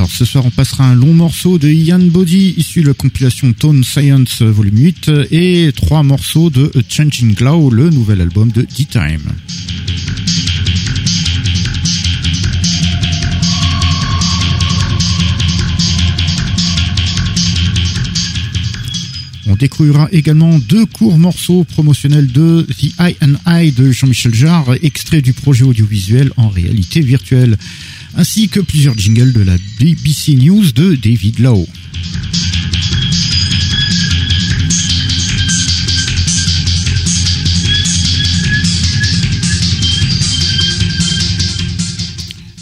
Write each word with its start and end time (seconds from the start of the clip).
Alors 0.00 0.10
ce 0.10 0.24
soir 0.24 0.46
on 0.46 0.50
passera 0.50 0.88
un 0.88 0.94
long 0.94 1.12
morceau 1.12 1.58
de 1.58 1.68
Ian 1.68 1.98
Body 1.98 2.54
issu 2.56 2.80
de 2.80 2.86
la 2.86 2.94
compilation 2.94 3.52
Tone 3.52 3.84
Science 3.84 4.40
volume 4.40 4.78
8 4.78 5.10
et 5.30 5.70
trois 5.76 6.02
morceaux 6.02 6.48
de 6.48 6.72
Changing 6.88 7.34
Glow, 7.34 7.68
le 7.68 7.90
nouvel 7.90 8.22
album 8.22 8.50
de 8.50 8.62
D-Time. 8.62 9.30
On 19.46 19.56
découvrira 19.56 20.08
également 20.12 20.58
deux 20.60 20.86
courts 20.86 21.18
morceaux 21.18 21.64
promotionnels 21.64 22.32
de 22.32 22.66
The 22.70 23.00
Eye 23.00 23.16
and 23.20 23.34
Eye 23.46 23.72
de 23.72 23.90
Jean-Michel 23.90 24.32
Jarre, 24.32 24.76
extrait 24.80 25.20
du 25.20 25.34
projet 25.34 25.64
audiovisuel 25.64 26.30
en 26.38 26.48
réalité 26.48 27.00
virtuelle, 27.02 27.58
ainsi 28.16 28.48
que 28.48 28.60
plusieurs 28.60 28.98
jingles 28.98 29.32
de 29.32 29.42
la 29.42 29.56
BBC 29.78 30.34
News 30.34 30.72
de 30.72 30.94
David 30.94 31.38
Lowe. 31.38 31.66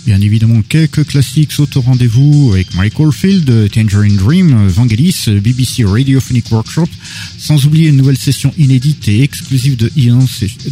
Bien 0.09 0.23
évidemment, 0.23 0.63
quelques 0.63 1.05
classiques 1.07 1.53
sautent 1.53 1.77
au 1.77 1.83
rendez-vous 1.83 2.53
avec 2.55 2.75
Michael 2.75 3.13
Field, 3.13 3.71
Tangerine 3.71 4.17
Dream, 4.17 4.67
Vangelis, 4.69 5.27
BBC 5.27 5.85
Radiophonic 5.85 6.51
Workshop, 6.51 6.89
sans 7.37 7.67
oublier 7.67 7.91
une 7.91 7.99
nouvelle 7.99 8.17
session 8.17 8.51
inédite 8.57 9.07
et 9.09 9.23
exclusive 9.23 9.77
de 9.77 9.93
Ian 9.97 10.25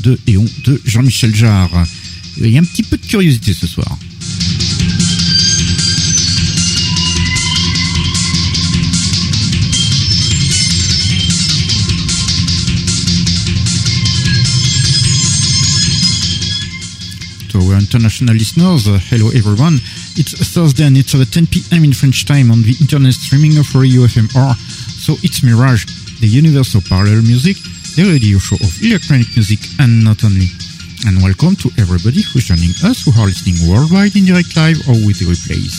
de 0.03 0.19
Eon 0.27 0.47
de 0.65 0.81
Jean-Michel 0.87 1.34
Jarre. 1.34 1.84
Il 2.39 2.49
y 2.49 2.56
a 2.56 2.61
un 2.61 2.65
petit 2.65 2.83
peu 2.83 2.97
de 2.97 3.05
curiosité 3.05 3.53
ce 3.53 3.67
soir. 3.67 3.99
To 17.56 17.72
our 17.72 17.81
international 17.81 18.34
listeners, 18.34 18.84
uh, 18.87 19.00
hello 19.09 19.33
everyone. 19.33 19.81
It's 20.21 20.37
Thursday 20.53 20.84
and 20.84 20.93
it's 20.93 21.15
at 21.15 21.33
10 21.33 21.47
p.m. 21.47 21.84
in 21.84 21.93
French 21.94 22.27
time 22.27 22.50
on 22.50 22.61
the 22.61 22.77
internet 22.84 23.15
streaming 23.15 23.56
of 23.56 23.65
Radio 23.72 24.05
FMR. 24.05 24.53
So 25.00 25.17
it's 25.25 25.41
Mirage, 25.43 25.89
the 26.21 26.28
universal 26.28 26.83
parallel 26.84 27.25
music, 27.25 27.56
the 27.97 28.12
radio 28.12 28.37
show 28.37 28.61
of 28.61 28.69
electronic 28.84 29.33
music 29.33 29.65
and 29.81 30.05
not 30.05 30.21
only. 30.21 30.53
And 31.09 31.25
welcome 31.25 31.56
to 31.65 31.72
everybody 31.81 32.21
who's 32.28 32.45
joining 32.45 32.77
us 32.84 33.09
who 33.09 33.16
are 33.16 33.25
listening 33.25 33.56
worldwide 33.65 34.12
in 34.21 34.28
direct 34.28 34.53
live 34.53 34.77
or 34.84 35.00
with 35.09 35.16
the 35.16 35.33
replays. 35.33 35.72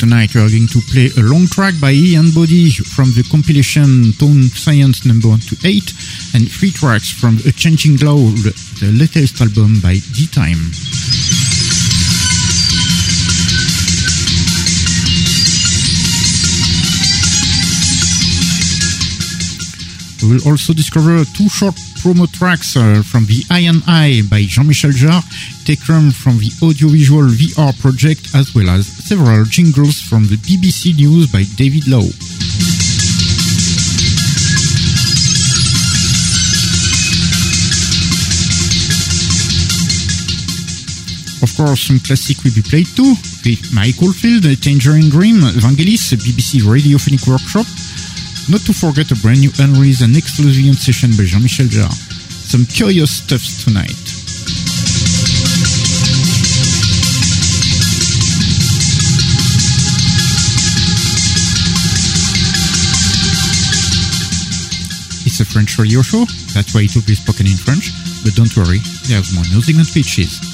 Tonight 0.00 0.34
we 0.34 0.40
are 0.40 0.48
going 0.48 0.66
to 0.68 0.80
play 0.88 1.10
a 1.18 1.20
long 1.28 1.46
track 1.46 1.74
by 1.78 1.92
Ian 1.92 2.32
Body 2.32 2.70
from 2.72 3.12
the 3.12 3.22
compilation 3.30 4.16
Tone 4.16 4.48
Science 4.48 5.04
number 5.04 5.28
1 5.28 5.40
to 5.52 5.56
8 5.60 5.92
and 6.32 6.50
three 6.50 6.70
tracks 6.70 7.12
from 7.12 7.36
A 7.44 7.52
Changing 7.52 7.96
Glow, 7.96 8.32
the 8.80 8.96
latest 8.96 9.42
album 9.42 9.76
by 9.84 10.00
D-Time. 10.16 10.56
We 20.24 20.32
will 20.32 20.48
also 20.48 20.72
discover 20.72 21.28
two 21.36 21.50
short 21.50 21.76
promo 22.00 22.24
tracks 22.32 22.74
uh, 22.74 23.02
from 23.04 23.26
the 23.26 23.44
and 23.50 23.82
Eye 23.86 24.22
by 24.30 24.48
Jean-Michel 24.48 24.92
Jarre, 24.92 25.20
taken 25.76 26.10
from 26.10 26.36
the 26.38 26.50
audiovisual 26.66 27.30
VR 27.30 27.70
project, 27.78 28.34
as 28.34 28.52
well 28.56 28.68
as 28.70 28.88
several 28.88 29.44
jingles 29.44 30.02
from 30.02 30.24
the 30.26 30.34
BBC 30.42 30.96
News 30.96 31.30
by 31.30 31.44
David 31.54 31.86
Lowe. 31.86 32.10
Of 41.38 41.54
course, 41.54 41.86
some 41.86 42.00
classic 42.02 42.42
will 42.42 42.50
be 42.50 42.66
played 42.66 42.90
too, 42.98 43.14
with 43.46 43.62
Michael 43.72 44.10
Field, 44.10 44.50
Tangerine 44.58 45.08
Dream, 45.08 45.38
Vangelis, 45.62 46.10
BBC 46.18 46.66
Radiophonic 46.66 47.22
Workshop, 47.30 47.66
not 48.50 48.66
to 48.66 48.74
forget 48.74 49.12
a 49.12 49.16
brand 49.22 49.38
new 49.38 49.54
unreleased 49.62 50.02
and 50.02 50.16
exclusive 50.16 50.74
session 50.74 51.10
by 51.14 51.22
Jean-Michel 51.30 51.70
Jarre. 51.70 51.94
Some 51.94 52.66
curious 52.66 53.22
stuff 53.22 53.46
tonight. 53.62 54.19
A 65.40 65.44
French 65.44 65.78
radio 65.78 66.02
show, 66.02 66.24
that's 66.54 66.74
why 66.74 66.82
it 66.82 66.94
will 66.94 67.06
be 67.06 67.14
spoken 67.14 67.46
in 67.46 67.56
French, 67.56 67.92
but 68.22 68.34
don't 68.34 68.54
worry, 68.56 68.78
there's 69.08 69.32
more 69.34 69.44
music 69.50 69.76
than 69.76 69.84
speeches. 69.84 70.49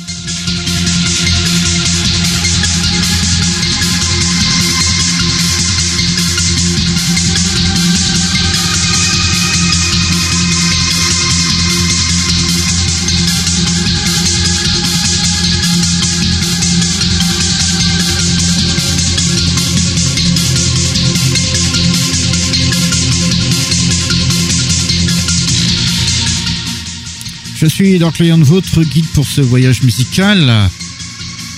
Je 27.57 27.65
suis 27.65 27.99
Dark 27.99 28.19
Lion, 28.19 28.39
votre 28.43 28.83
guide 28.83 29.07
pour 29.15 29.27
ce 29.27 29.41
voyage 29.41 29.83
musical. 29.83 30.69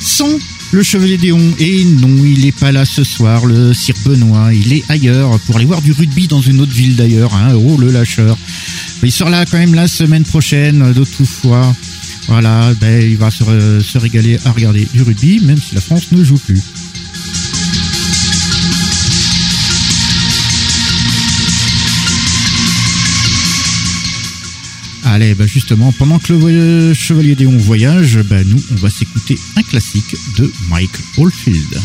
Sans 0.01 0.39
le 0.71 0.83
Chevalier 0.85 1.19
Déon. 1.19 1.41
Et 1.59 1.85
non, 1.85 2.25
il 2.25 2.45
n'est 2.45 2.53
pas 2.53 2.71
là 2.71 2.85
ce 2.85 3.03
soir, 3.03 3.47
le 3.47 3.75
Sir 3.75 3.97
Benoît. 4.05 4.55
Il 4.55 4.73
est 4.73 4.85
ailleurs 4.89 5.41
pour 5.41 5.57
aller 5.57 5.65
voir 5.65 5.83
du 5.83 5.91
rugby 5.91 6.29
dans 6.29 6.41
une 6.41 6.61
autre 6.61 6.73
ville 6.73 6.95
d'ailleurs. 6.95 7.35
Hein. 7.35 7.55
Oh, 7.55 7.77
le 7.79 7.91
lâcheur. 7.91 8.39
Il 9.03 9.11
sera 9.11 9.29
là 9.29 9.45
quand 9.45 9.59
même 9.59 9.75
la 9.75 9.89
semaine 9.89 10.23
prochaine, 10.23 10.93
d'autres 10.93 11.25
fois. 11.25 11.75
Voilà, 12.29 12.73
ben, 12.81 13.03
il 13.03 13.17
va 13.17 13.33
se, 13.33 13.81
se 13.81 13.99
régaler 13.99 14.39
à 14.45 14.53
regarder 14.53 14.87
du 14.95 15.03
rugby, 15.03 15.41
même 15.41 15.59
si 15.59 15.75
la 15.75 15.81
France 15.81 16.13
ne 16.13 16.23
joue 16.23 16.39
plus. 16.39 16.63
Allez, 25.11 25.35
bah 25.35 25.47
justement, 25.47 25.91
pendant 25.93 26.19
que 26.19 26.35
le 26.35 26.93
Chevalier 26.93 27.35
Déon 27.35 27.57
voyage, 27.57 28.19
bah 28.25 28.45
nous, 28.45 28.63
on 28.73 28.75
va 28.75 28.91
s'écouter 28.91 29.39
un 29.57 29.63
classique 29.63 30.15
de 30.37 30.53
Mike 30.69 30.91
Oldfield. 31.17 31.81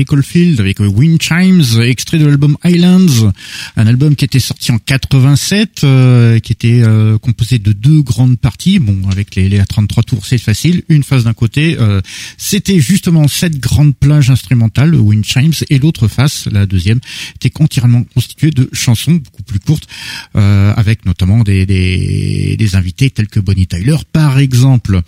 Michael 0.00 0.22
Field 0.22 0.60
avec 0.60 0.80
Wind 0.80 1.20
Chimes, 1.20 1.82
extrait 1.82 2.18
de 2.18 2.24
l'album 2.24 2.56
Islands, 2.64 3.30
un 3.76 3.86
album 3.86 4.16
qui 4.16 4.24
était 4.24 4.40
sorti 4.40 4.72
en 4.72 4.78
87, 4.78 5.84
euh, 5.84 6.38
qui 6.38 6.52
était 6.52 6.80
euh, 6.82 7.18
composé 7.18 7.58
de 7.58 7.72
deux 7.72 8.00
grandes 8.00 8.38
parties. 8.38 8.78
Bon, 8.78 8.98
avec 9.10 9.34
les, 9.34 9.50
les 9.50 9.62
33 9.62 10.02
tours, 10.04 10.24
c'est 10.24 10.38
facile. 10.38 10.84
Une 10.88 11.02
face 11.02 11.24
d'un 11.24 11.34
côté, 11.34 11.76
euh, 11.78 12.00
c'était 12.38 12.80
justement 12.80 13.28
cette 13.28 13.58
grande 13.58 13.94
plage 13.94 14.30
instrumentale, 14.30 14.94
Wind 14.94 15.22
Chimes, 15.22 15.52
et 15.68 15.78
l'autre 15.78 16.08
face, 16.08 16.48
la 16.50 16.64
deuxième, 16.64 17.00
était 17.36 17.52
entièrement 17.60 18.04
constituée 18.14 18.52
de 18.52 18.70
chansons 18.72 19.12
beaucoup 19.12 19.42
plus 19.42 19.60
courtes, 19.60 19.86
avec 20.32 21.04
notamment 21.04 21.42
des, 21.42 21.66
des, 21.66 22.56
des, 22.56 22.76
invités 22.76 23.10
tels 23.10 23.28
que 23.28 23.40
Bonnie 23.40 23.66
Tyler, 23.66 23.96
par 24.12 24.38
exemple. 24.38 25.02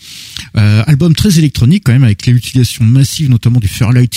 album 0.54 1.14
très 1.14 1.38
électronique 1.38 1.84
quand 1.86 1.92
même, 1.92 2.04
avec 2.04 2.26
l'utilisation 2.26 2.84
massive 2.84 3.30
notamment 3.30 3.58
du 3.58 3.68
Fairlight 3.68 4.12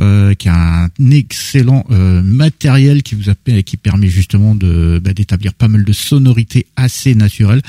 Euh, 0.00 0.34
qui 0.34 0.48
a 0.48 0.84
un 0.84 1.10
excellent 1.10 1.84
euh, 1.90 2.22
matériel 2.22 3.02
qui 3.02 3.14
vous 3.14 3.24
qui 3.64 3.76
permet 3.76 4.08
justement 4.08 4.54
bah, 4.54 5.12
d'établir 5.12 5.54
pas 5.54 5.68
mal 5.68 5.84
de 5.84 5.92
sonorités 5.92 6.66
assez 6.76 7.14
naturelles 7.14 7.62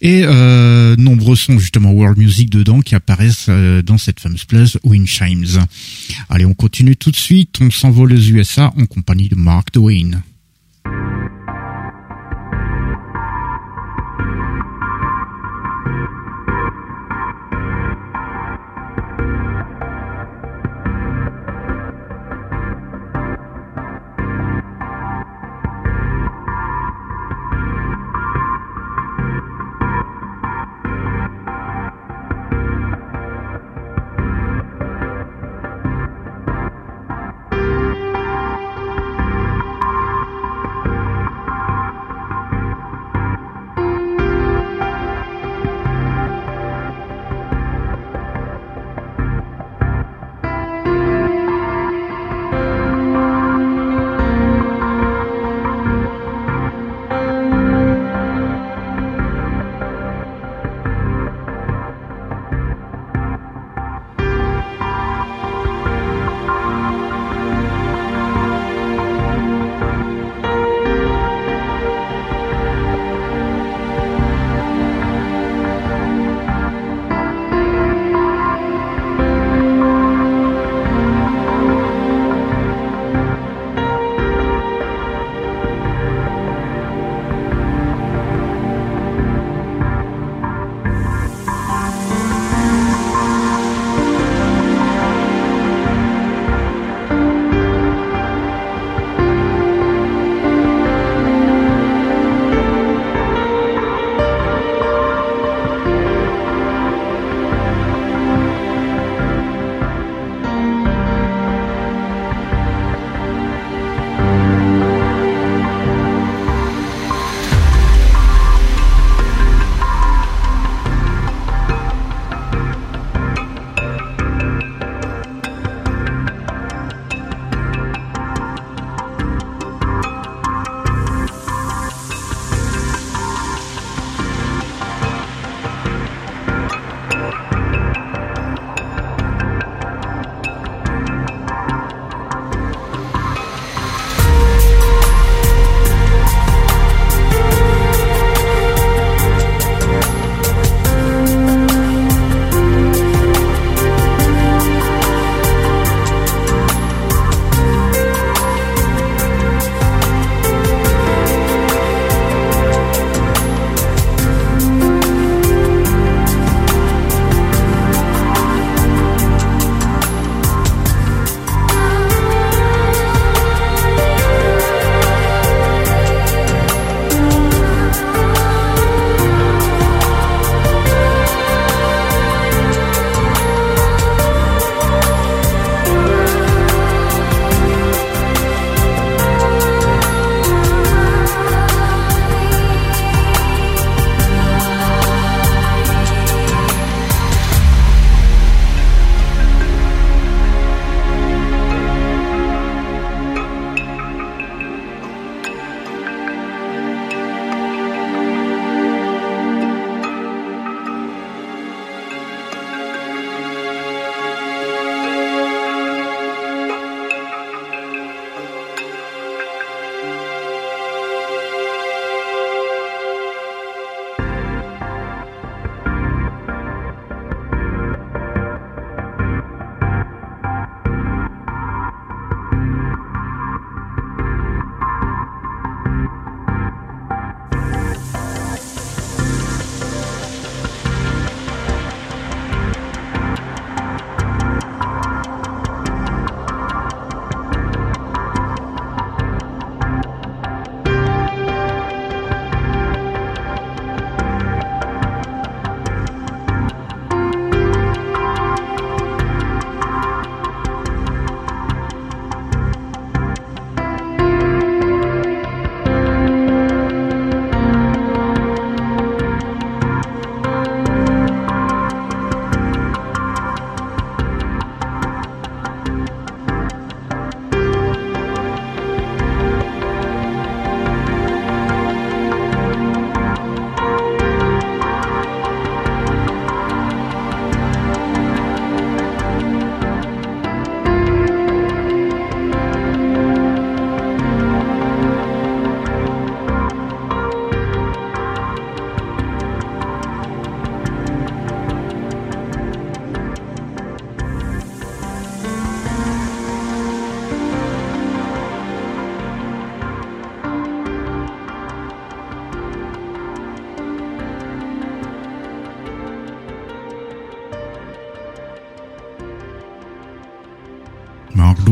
et 0.00 0.22
euh, 0.24 0.96
nombreux 0.96 1.36
sons 1.36 1.58
justement 1.58 1.92
world 1.92 2.18
music 2.18 2.50
dedans 2.50 2.80
qui 2.80 2.94
apparaissent 2.94 3.48
dans 3.84 3.98
cette 3.98 4.20
fameuse 4.20 4.44
place 4.44 4.78
Wind 4.84 5.06
Chimes. 5.06 5.64
Allez, 6.28 6.46
on 6.46 6.54
continue 6.54 6.96
tout 6.96 7.10
de 7.10 7.16
suite. 7.16 7.58
On 7.60 7.70
s'envole 7.70 8.12
aux 8.12 8.16
USA 8.16 8.72
en 8.78 8.86
compagnie 8.86 9.28
de 9.28 9.36
Mark 9.36 9.72
Twain. 9.72 10.22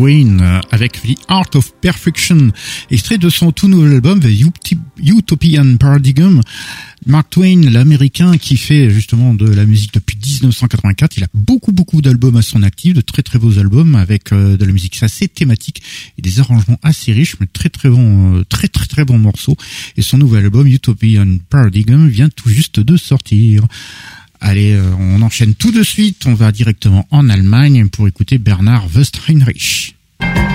Dwayne 0.05 0.43
euh, 0.43 0.61
avec 0.71 1.01
The 1.01 1.17
Art 1.29 1.49
of 1.55 1.73
Perfection, 1.81 2.51
extrait 2.91 3.17
de 3.17 3.31
son 3.31 3.53
tout 3.53 3.69
nouvel 3.69 3.95
album 3.95 4.21
The 4.21 4.29
Utopian 4.99 5.79
Paradigm. 5.79 6.43
Mark 7.07 7.31
Twain, 7.31 7.71
l'américain 7.71 8.37
qui 8.37 8.59
fait 8.59 8.91
justement 8.91 9.33
de 9.33 9.47
la 9.47 9.65
musique 9.65 9.95
depuis 9.95 10.19
1984, 10.19 11.17
il 11.17 11.25
a 11.25 11.29
beaucoup 11.33 11.73
beaucoup 11.73 12.03
d'albums 12.03 12.37
à 12.37 12.43
son 12.43 12.63
actif, 12.63 12.93
de 12.93 13.01
très 13.01 13.23
très 13.23 13.39
beaux 13.39 13.59
albums 13.59 13.95
avec 13.95 14.31
euh, 14.33 14.59
de 14.59 14.65
la 14.67 14.73
musique 14.73 15.03
assez 15.03 15.27
thématique 15.27 15.83
et 16.19 16.23
des 16.23 16.39
arrangements 16.39 16.79
assez 16.83 17.15
riches, 17.15 17.37
mais 17.41 17.47
très 17.47 17.71
très 17.71 17.89
bons, 17.89 18.41
euh, 18.41 18.45
très 18.45 18.69
très 18.69 18.87
très 18.87 19.07
bons 19.07 19.19
morceaux. 19.19 19.57
Et 19.97 20.03
son 20.03 20.19
nouvel 20.19 20.45
album 20.45 20.67
Utopian 20.67 21.39
Paradigm 21.49 22.09
vient 22.09 22.29
tout 22.29 22.51
juste 22.51 22.79
de 22.79 22.99
sortir. 22.99 23.67
Allez, 24.47 24.73
euh, 24.73 24.95
on 24.99 25.23
enchaîne 25.23 25.55
tout 25.55 25.73
de 25.73 25.83
suite, 25.83 26.27
on 26.27 26.35
va 26.35 26.53
directement 26.53 27.09
en 27.11 27.31
Allemagne 27.31 27.89
pour 27.89 28.07
écouter 28.09 28.37
Bernard 28.37 28.87
Westheinrich. 30.21 30.54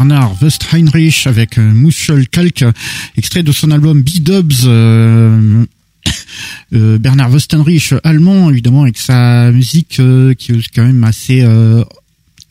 Bernard 0.00 0.34
Westheinrich 0.40 1.26
avec 1.26 1.58
Muschel 1.58 2.26
Kalk, 2.26 2.64
extrait 3.18 3.42
de 3.42 3.52
son 3.52 3.70
album 3.70 4.00
B-Dubs. 4.00 4.64
Bernard 6.72 7.30
Westheinrich, 7.30 7.92
allemand 8.02 8.48
évidemment, 8.48 8.84
avec 8.84 8.96
sa 8.96 9.52
musique 9.52 10.00
qui 10.38 10.52
est 10.52 10.74
quand 10.74 10.86
même 10.86 11.04
assez 11.04 11.44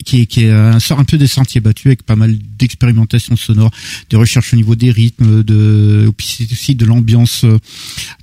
qui, 0.04 0.28
qui 0.28 0.46
sort 0.78 1.00
un 1.00 1.04
peu 1.04 1.18
des 1.18 1.26
sentiers 1.26 1.60
battus 1.60 1.86
avec 1.86 2.04
pas 2.04 2.14
mal 2.14 2.36
d'expérimentation 2.56 3.34
sonore, 3.34 3.72
de 4.10 4.16
recherches 4.16 4.52
au 4.52 4.56
niveau 4.56 4.76
des 4.76 4.92
rythmes, 4.92 5.42
de 5.42 6.08
aussi 6.20 6.74
de 6.76 6.84
l'ambiance. 6.84 7.44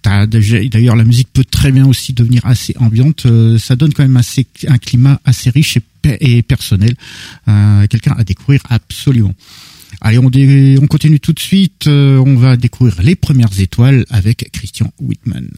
D'ailleurs, 0.03 0.95
la 0.95 1.03
musique 1.03 1.28
peut 1.34 1.43
très 1.43 1.73
bien 1.73 1.86
aussi 1.86 2.13
devenir 2.13 2.45
assez 2.45 2.73
ambiante. 2.80 3.25
Euh, 3.25 3.57
ça 3.57 3.75
donne 3.75 3.93
quand 3.93 4.03
même 4.03 4.15
assez 4.15 4.47
un 4.67 4.78
climat 4.78 5.19
assez 5.25 5.49
riche 5.49 5.75
et, 5.78 5.82
personnel. 6.47 6.95
Euh, 7.47 7.87
Quelqu'un 7.87 8.15
à 8.17 8.23
découvrir 8.23 8.61
absolument. 8.69 9.33
Allez, 10.01 10.19
on, 10.19 10.29
on 10.81 10.87
continue 10.87 11.19
tout 11.19 11.33
de 11.33 11.39
suite. 11.39 11.87
Euh, 11.87 12.17
on 12.25 12.35
va 12.35 12.57
découvrir 12.57 13.01
les 13.01 13.15
premières 13.15 13.59
étoiles 13.59 14.05
avec 14.09 14.49
Christian 14.51 14.91
Whitman. 14.99 15.49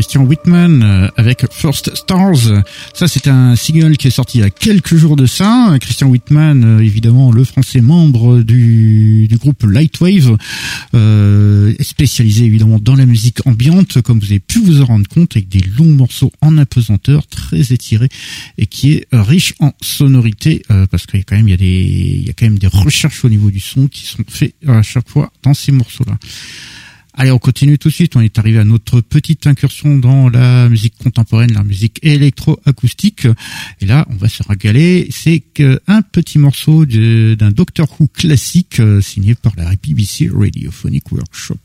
Christian 0.00 0.22
Whitman 0.22 0.82
euh, 0.82 1.08
avec 1.18 1.44
First 1.52 1.94
Stars. 1.94 2.64
Ça, 2.94 3.06
c'est 3.06 3.28
un 3.28 3.54
single 3.54 3.98
qui 3.98 4.08
est 4.08 4.10
sorti 4.10 4.38
il 4.38 4.40
y 4.40 4.44
a 4.44 4.48
quelques 4.48 4.96
jours 4.96 5.14
de 5.14 5.26
ça. 5.26 5.76
Christian 5.78 6.08
Whitman, 6.08 6.64
euh, 6.64 6.78
évidemment, 6.80 7.30
le 7.30 7.44
français 7.44 7.82
membre 7.82 8.40
du, 8.40 9.28
du 9.28 9.36
groupe 9.36 9.62
Lightwave, 9.62 10.38
euh, 10.94 11.74
spécialisé 11.80 12.46
évidemment 12.46 12.78
dans 12.80 12.94
la 12.94 13.04
musique 13.04 13.46
ambiante, 13.46 14.00
comme 14.00 14.20
vous 14.20 14.30
avez 14.30 14.40
pu 14.40 14.60
vous 14.60 14.80
en 14.80 14.86
rendre 14.86 15.06
compte, 15.06 15.36
avec 15.36 15.50
des 15.50 15.62
longs 15.78 15.92
morceaux 15.92 16.32
en 16.40 16.56
apesanteur, 16.56 17.26
très 17.26 17.74
étirés, 17.74 18.08
et 18.56 18.66
qui 18.66 18.92
est 18.94 19.06
riche 19.12 19.52
en 19.60 19.72
sonorité, 19.82 20.62
euh, 20.70 20.86
parce 20.86 21.04
qu'il 21.04 21.20
y 21.20 21.22
a 21.22 21.24
quand 21.24 21.36
même 21.36 21.48
il 21.48 21.50
y 21.50 21.54
a 21.54 21.58
des 21.58 21.66
il 22.20 22.26
y 22.26 22.30
a 22.30 22.32
quand 22.32 22.46
même 22.46 22.58
des 22.58 22.68
recherches 22.68 23.22
au 23.26 23.28
niveau 23.28 23.50
du 23.50 23.60
son 23.60 23.86
qui 23.86 24.06
sont 24.06 24.24
faites 24.26 24.54
à 24.66 24.80
chaque 24.80 25.10
fois 25.10 25.30
dans 25.42 25.52
ces 25.52 25.72
morceaux-là. 25.72 26.16
Allez, 27.20 27.32
on 27.32 27.38
continue 27.38 27.78
tout 27.78 27.88
de 27.88 27.92
suite. 27.92 28.16
On 28.16 28.22
est 28.22 28.38
arrivé 28.38 28.58
à 28.58 28.64
notre 28.64 29.02
petite 29.02 29.46
incursion 29.46 29.98
dans 29.98 30.30
la 30.30 30.70
musique 30.70 30.94
contemporaine, 30.96 31.52
la 31.52 31.64
musique 31.64 31.98
électro-acoustique. 32.02 33.28
Et 33.82 33.84
là, 33.84 34.06
on 34.08 34.14
va 34.14 34.26
se 34.30 34.42
régaler. 34.42 35.06
C'est 35.10 35.42
un 35.86 36.00
petit 36.00 36.38
morceau 36.38 36.86
d'un 36.86 37.50
Doctor 37.50 37.86
Who 38.00 38.08
classique 38.08 38.80
euh, 38.80 39.02
signé 39.02 39.34
par 39.34 39.52
la 39.58 39.70
BBC 39.76 40.30
Radiophonic 40.32 41.12
Workshop. 41.12 41.58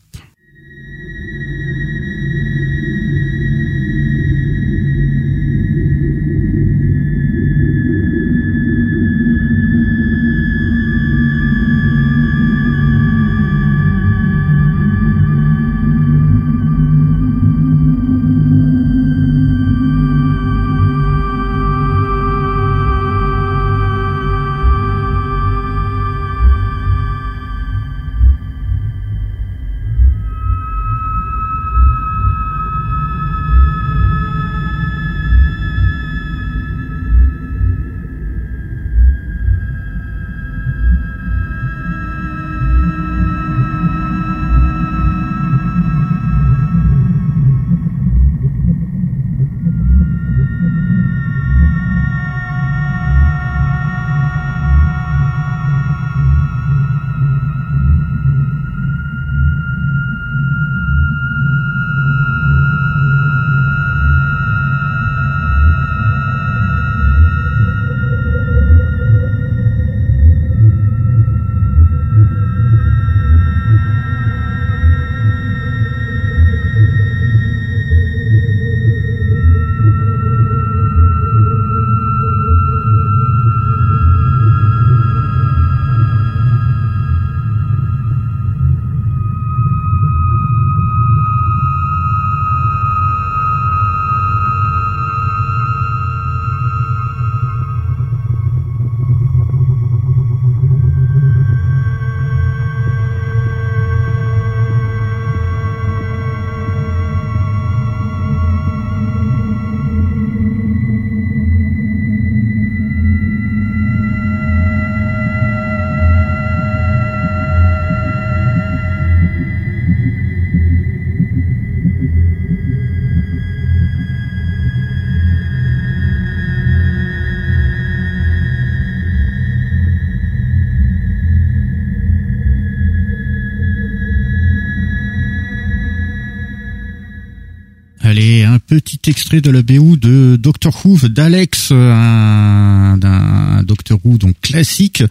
Extrait 139.07 139.41
de 139.41 139.51
la 139.51 139.61
BO 139.61 139.97
de 139.97 140.35
Doctor 140.35 140.85
Who 140.85 140.97
d'Alex, 141.07 141.71
un, 141.71 142.97
d'un 142.97 143.63
Doctor 143.63 143.99
Who 144.03 144.17
donc 144.17 144.35
classique 144.41 145.03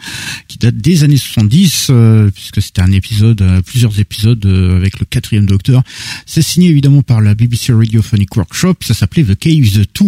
qui 0.49 0.59
date 0.59 0.77
des 0.77 1.05
années 1.05 1.17
70 1.17 1.89
euh, 1.91 2.31
puisque 2.31 2.63
c'était 2.63 2.83
un 2.83 2.93
épisode, 2.93 3.43
euh, 3.43 3.63
plusieurs 3.63 3.99
épisodes 4.01 4.45
euh, 4.47 4.77
avec 4.77 4.99
le 4.99 5.07
quatrième 5.07 5.47
Docteur. 5.47 5.83
C'est 6.27 6.43
signé 6.43 6.69
évidemment 6.69 7.03
par 7.03 7.21
la 7.21 7.35
BBC 7.35 7.73
Radiophonic 7.73 8.37
Workshop. 8.37 8.77
Ça 8.83 8.95
s'appelait 8.95 9.25
The 9.25 9.39
Caves 9.39 9.85
2. 9.95 10.05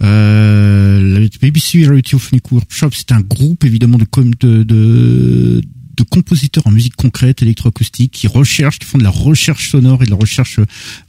la 0.00 1.20
BBC 1.40 1.86
Radiophonic 1.86 2.50
Workshop, 2.52 2.90
c'est 2.92 3.12
un 3.12 3.20
groupe 3.20 3.64
évidemment 3.64 3.98
de, 3.98 4.06
de, 4.40 4.62
de 4.62 5.62
de 5.98 6.04
compositeurs 6.04 6.66
en 6.66 6.70
musique 6.70 6.96
concrète, 6.96 7.42
électroacoustique, 7.42 8.12
qui 8.12 8.28
recherchent, 8.28 8.78
qui 8.78 8.86
font 8.86 8.98
de 8.98 9.02
la 9.02 9.10
recherche 9.10 9.70
sonore 9.70 10.02
et 10.02 10.06
de 10.06 10.10
la 10.10 10.16
recherche 10.16 10.60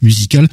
musicale, 0.02 0.50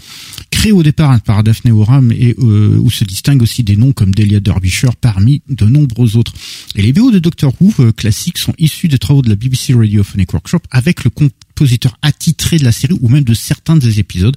créé 0.57 0.72
au 0.72 0.82
départ 0.82 1.20
par 1.20 1.44
Daphne 1.44 1.70
Oram 1.72 2.11
et 2.12 2.34
euh, 2.38 2.78
où 2.80 2.90
se 2.90 3.04
distinguent 3.04 3.42
aussi 3.42 3.62
des 3.62 3.76
noms 3.76 3.92
comme 3.92 4.14
Delia 4.14 4.40
Derbyshire 4.40 4.96
parmi 4.96 5.42
de 5.50 5.66
nombreux 5.66 6.16
autres. 6.16 6.32
Et 6.76 6.82
les 6.82 6.94
BO 6.94 7.11
de 7.11 7.18
Doctor 7.18 7.52
Who 7.61 7.74
euh, 7.80 7.92
classiques 7.92 8.38
sont 8.38 8.54
issus 8.57 8.88
des 8.88 8.98
travaux 8.98 9.20
de 9.20 9.28
la 9.28 9.36
BBC 9.36 9.74
Radiophonic 9.74 10.32
Workshop 10.32 10.61
avec 10.70 11.04
le 11.04 11.11
compositeur 11.11 11.98
attitré 12.00 12.57
de 12.57 12.64
la 12.64 12.72
série 12.72 12.96
ou 13.02 13.09
même 13.11 13.24
de 13.24 13.34
certains 13.34 13.76
des 13.76 14.00
épisodes. 14.00 14.34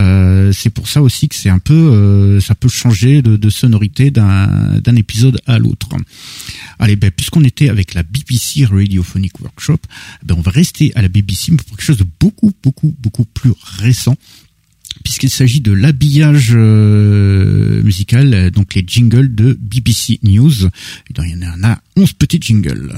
Euh, 0.00 0.52
c'est 0.52 0.70
pour 0.70 0.88
ça 0.88 1.00
aussi 1.00 1.28
que 1.28 1.36
c'est 1.36 1.48
un 1.48 1.60
peu, 1.60 1.74
euh, 1.74 2.40
ça 2.40 2.56
peut 2.56 2.68
changer 2.68 3.22
de, 3.22 3.36
de 3.36 3.50
sonorité 3.50 4.10
d'un 4.10 4.96
épisode 4.96 5.40
à 5.46 5.60
l'autre. 5.60 5.88
Allez, 6.80 6.96
ben, 6.96 7.12
puisqu'on 7.12 7.44
était 7.44 7.68
avec 7.68 7.94
la 7.94 8.02
BBC 8.02 8.64
Radiophonic 8.64 9.40
Workshop, 9.40 9.78
ben, 10.24 10.34
on 10.36 10.40
va 10.40 10.50
rester 10.50 10.90
à 10.96 11.02
la 11.02 11.08
BBC, 11.08 11.52
pour 11.52 11.76
quelque 11.76 11.84
chose 11.84 11.98
de 11.98 12.06
beaucoup, 12.18 12.52
beaucoup, 12.64 12.92
beaucoup 12.98 13.24
plus 13.24 13.52
récent 13.78 14.16
puisqu'il 15.04 15.30
s'agit 15.30 15.60
de 15.60 15.72
l'habillage 15.72 16.52
euh, 16.54 17.82
musical, 17.82 18.50
donc 18.50 18.74
les 18.74 18.84
jingles 18.86 19.34
de 19.34 19.58
BBC 19.60 20.18
News. 20.22 20.68
Il 21.10 21.16
y 21.16 21.46
en 21.46 21.62
a 21.68 21.78
11 21.96 22.12
petits 22.14 22.38
jingles. 22.40 22.92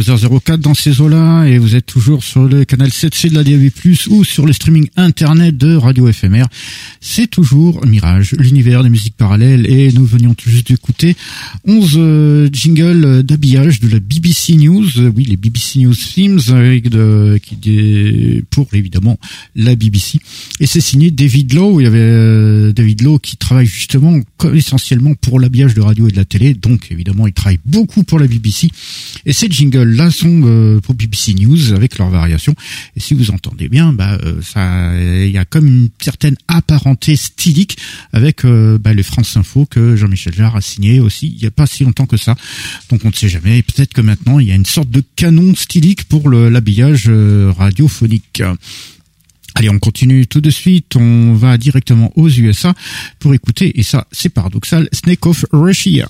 23h04 0.00 0.56
dans 0.56 0.72
ces 0.72 1.02
eaux-là 1.02 1.44
et 1.44 1.58
vous 1.58 1.76
êtes 1.76 1.84
toujours 1.84 2.24
sur 2.24 2.44
le 2.44 2.64
canal 2.64 2.88
7C 2.88 3.28
de 3.28 3.34
la 3.34 3.44
DAB+, 3.44 3.70
ou 4.08 4.24
sur 4.24 4.46
le 4.46 4.52
streaming 4.54 4.88
internet 4.96 5.58
de 5.58 5.76
Radio 5.76 6.10
FMR. 6.10 6.44
C'est 7.02 7.26
toujours 7.26 7.84
Mirage, 7.86 8.32
l'univers 8.38 8.82
des 8.82 8.88
musiques 8.88 9.16
parallèles 9.16 9.70
et 9.70 9.92
nous 9.92 10.06
venions 10.06 10.34
juste 10.42 10.68
d'écouter 10.68 11.16
11 11.66 11.94
euh, 11.96 12.48
jingles 12.50 13.22
d'habillage 13.22 13.80
de 13.80 13.88
la 13.88 14.00
BBC 14.00 14.54
News, 14.54 14.86
oui, 15.14 15.24
les 15.24 15.36
BBC 15.36 15.80
News 15.80 15.94
qui, 17.42 18.42
pour 18.48 18.68
évidemment 18.72 19.18
la 19.54 19.76
BBC. 19.76 20.18
Et 20.60 20.66
c'est 20.66 20.80
signé 20.80 21.10
David 21.10 21.52
Lowe, 21.52 21.80
il 21.80 21.84
y 21.84 21.86
avait 21.86 21.98
euh, 22.00 22.72
David 22.72 23.02
Lowe 23.02 23.18
qui 23.18 23.36
travaille 23.36 23.66
justement 23.66 24.18
essentiellement 24.54 25.14
pour 25.14 25.40
l'habillage 25.40 25.74
de 25.74 25.82
radio 25.82 26.08
et 26.08 26.10
de 26.10 26.16
la 26.16 26.24
télé, 26.24 26.54
donc 26.54 26.90
évidemment 26.90 27.26
il 27.26 27.34
travaille 27.34 27.60
beaucoup 27.66 28.02
pour 28.02 28.18
la 28.18 28.26
BBC. 28.26 28.70
Et 29.26 29.34
ces 29.34 29.50
jingles-là 29.50 29.89
sont 30.10 30.42
euh, 30.44 30.80
pour 30.80 30.94
BBC 30.94 31.34
News 31.34 31.72
avec 31.72 31.98
leurs 31.98 32.10
variations. 32.10 32.54
Et 32.96 33.00
si 33.00 33.14
vous 33.14 33.30
entendez 33.30 33.68
bien, 33.68 33.92
bah 33.92 34.18
euh, 34.22 35.24
il 35.26 35.32
y 35.32 35.38
a 35.38 35.44
comme 35.44 35.66
une 35.66 35.88
certaine 36.00 36.36
apparenté 36.48 37.16
stylique 37.16 37.78
avec 38.12 38.44
euh, 38.44 38.78
bah, 38.78 38.94
les 38.94 39.02
France 39.02 39.36
Info 39.36 39.66
que 39.66 39.96
Jean-Michel 39.96 40.34
Jarre 40.34 40.56
a 40.56 40.60
signé 40.60 41.00
aussi 41.00 41.28
il 41.28 41.40
n'y 41.40 41.46
a 41.46 41.50
pas 41.50 41.66
si 41.66 41.84
longtemps 41.84 42.06
que 42.06 42.16
ça. 42.16 42.34
Donc 42.90 43.04
on 43.04 43.08
ne 43.08 43.14
sait 43.14 43.28
jamais. 43.28 43.62
Peut-être 43.62 43.92
que 43.92 44.00
maintenant 44.00 44.38
il 44.38 44.48
y 44.48 44.52
a 44.52 44.56
une 44.56 44.66
sorte 44.66 44.90
de 44.90 45.02
canon 45.16 45.54
stylique 45.54 46.04
pour 46.04 46.30
l'habillage 46.30 47.10
radiophonique. 47.10 48.42
Allez, 49.54 49.68
on 49.68 49.78
continue 49.78 50.26
tout 50.26 50.40
de 50.40 50.50
suite. 50.50 50.96
On 50.96 51.34
va 51.34 51.58
directement 51.58 52.12
aux 52.16 52.28
USA 52.28 52.74
pour 53.18 53.34
écouter, 53.34 53.78
et 53.78 53.82
ça 53.82 54.06
c'est 54.12 54.28
paradoxal, 54.28 54.88
Snake 54.92 55.26
of 55.26 55.44
Russia. 55.52 56.08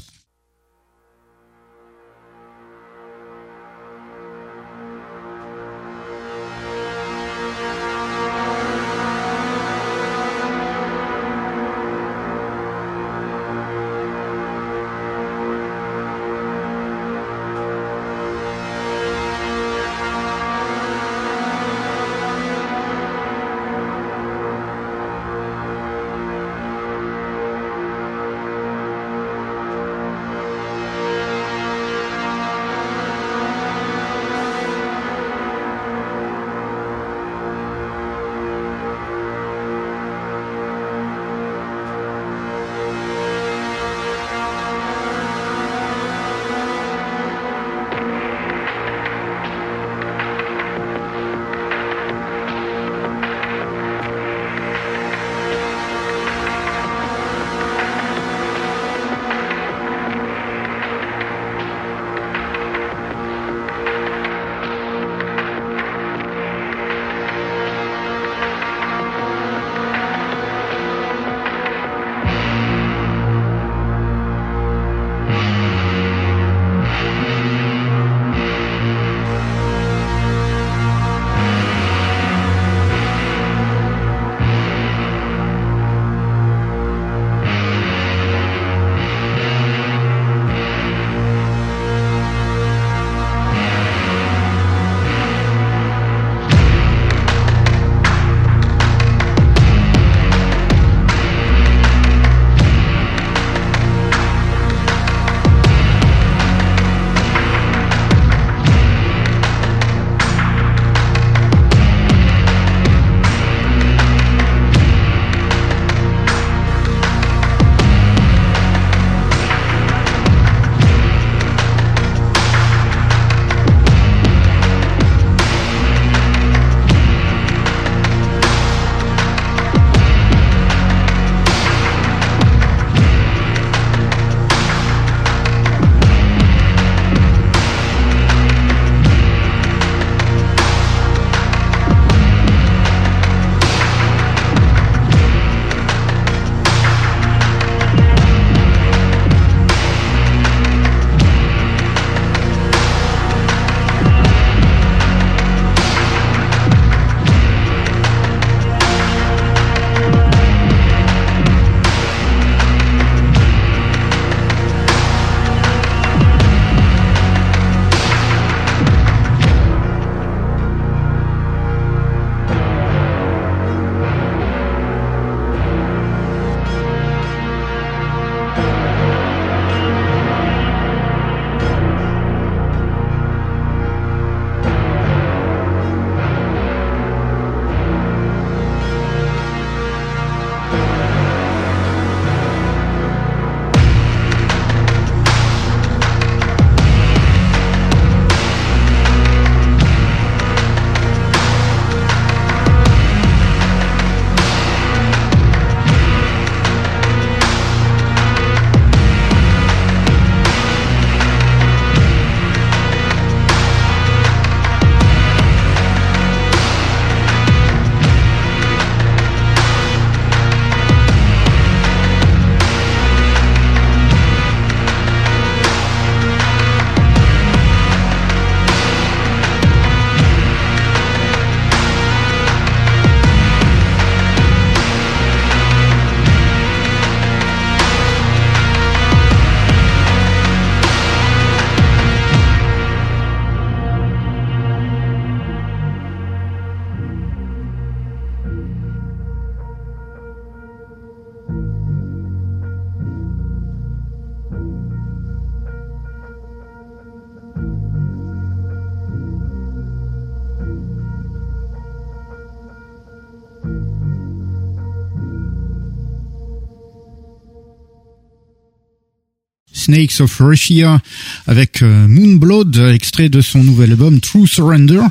Snakes 269.90 270.20
of 270.20 270.38
Russia 270.38 271.00
avec 271.48 271.82
Moonblood, 271.82 272.76
extrait 272.94 273.28
de 273.28 273.40
son 273.40 273.64
nouvel 273.64 273.90
album 273.90 274.20
True 274.20 274.46
Surrender. 274.46 275.02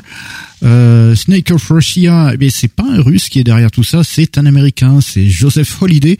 Euh, 0.62 1.14
Snake 1.14 1.50
of 1.50 1.68
Russia, 1.70 2.32
eh 2.38 2.50
c'est 2.50 2.68
pas 2.68 2.84
un 2.84 3.00
russe 3.00 3.28
qui 3.28 3.38
est 3.40 3.44
derrière 3.44 3.70
tout 3.70 3.82
ça, 3.82 4.04
c'est 4.04 4.36
un 4.36 4.44
américain, 4.44 5.00
c'est 5.00 5.28
Joseph 5.28 5.80
Holiday, 5.80 6.18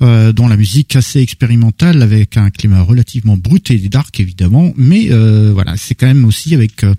euh, 0.00 0.32
dont 0.32 0.48
la 0.48 0.56
musique 0.56 0.96
assez 0.96 1.20
expérimentale 1.20 2.02
avec 2.02 2.36
un 2.36 2.50
climat 2.50 2.80
relativement 2.80 3.36
brut 3.36 3.70
et 3.70 3.76
dark 3.76 4.18
évidemment, 4.18 4.72
mais 4.76 5.08
euh, 5.10 5.50
voilà, 5.52 5.74
c'est 5.76 5.94
quand 5.94 6.06
même 6.06 6.24
aussi 6.24 6.54
avec 6.54 6.84
euh, 6.84 6.94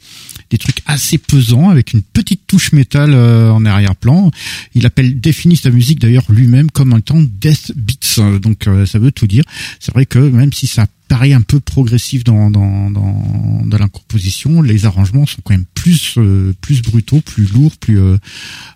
des 0.53 0.59
trucs 0.59 0.81
assez 0.85 1.17
pesants, 1.17 1.69
avec 1.69 1.93
une 1.93 2.01
petite 2.01 2.47
touche 2.47 2.71
métal 2.73 3.11
euh, 3.13 3.51
en 3.51 3.65
arrière-plan. 3.65 4.31
Il 4.75 4.85
appelle 4.85 5.19
définit 5.19 5.57
sa 5.57 5.71
musique 5.71 5.99
d'ailleurs 5.99 6.25
lui-même 6.29 6.71
comme 6.71 6.93
un 6.93 7.01
temps 7.01 7.21
death 7.21 7.73
beats, 7.75 8.39
donc 8.39 8.69
ça 8.85 8.99
veut 8.99 9.11
tout 9.11 9.27
dire. 9.27 9.43
C'est 9.79 9.93
vrai 9.93 10.05
que 10.05 10.19
même 10.19 10.53
si 10.53 10.67
ça 10.67 10.85
paraît 11.13 11.33
un 11.33 11.41
peu 11.41 11.59
progressif 11.59 12.23
dans 12.23 12.49
dans 12.49 12.89
dans, 12.89 13.77
la 13.77 13.87
composition, 13.87 14.61
les 14.61 14.85
arrangements 14.85 15.25
sont 15.25 15.41
quand 15.43 15.53
même 15.53 15.65
plus 15.73 16.17
plus 16.61 16.81
brutaux, 16.81 17.21
plus 17.21 17.51
lourds, 17.51 17.77
plus 17.77 17.99
euh, 17.99 18.17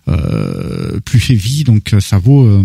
euh, 0.08 1.00
plus 1.00 1.30
heavy. 1.30 1.64
Donc 1.64 1.94
euh, 1.94 2.00
ça 2.00 2.18
vaut 2.18 2.64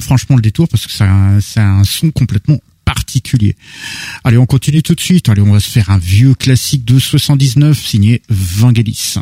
franchement 0.00 0.36
le 0.36 0.42
détour 0.42 0.68
parce 0.68 0.86
que 0.86 0.92
c'est 0.92 1.60
un 1.60 1.84
son 1.84 2.10
complètement 2.10 2.58
particulier. 2.88 3.54
Allez, 4.24 4.38
on 4.38 4.46
continue 4.46 4.82
tout 4.82 4.94
de 4.94 5.00
suite. 5.00 5.28
Allez, 5.28 5.42
on 5.42 5.52
va 5.52 5.60
se 5.60 5.68
faire 5.68 5.90
un 5.90 5.98
vieux 5.98 6.34
classique 6.34 6.86
de 6.86 6.98
79 6.98 7.78
signé 7.78 8.22
Vangelis. 8.30 9.16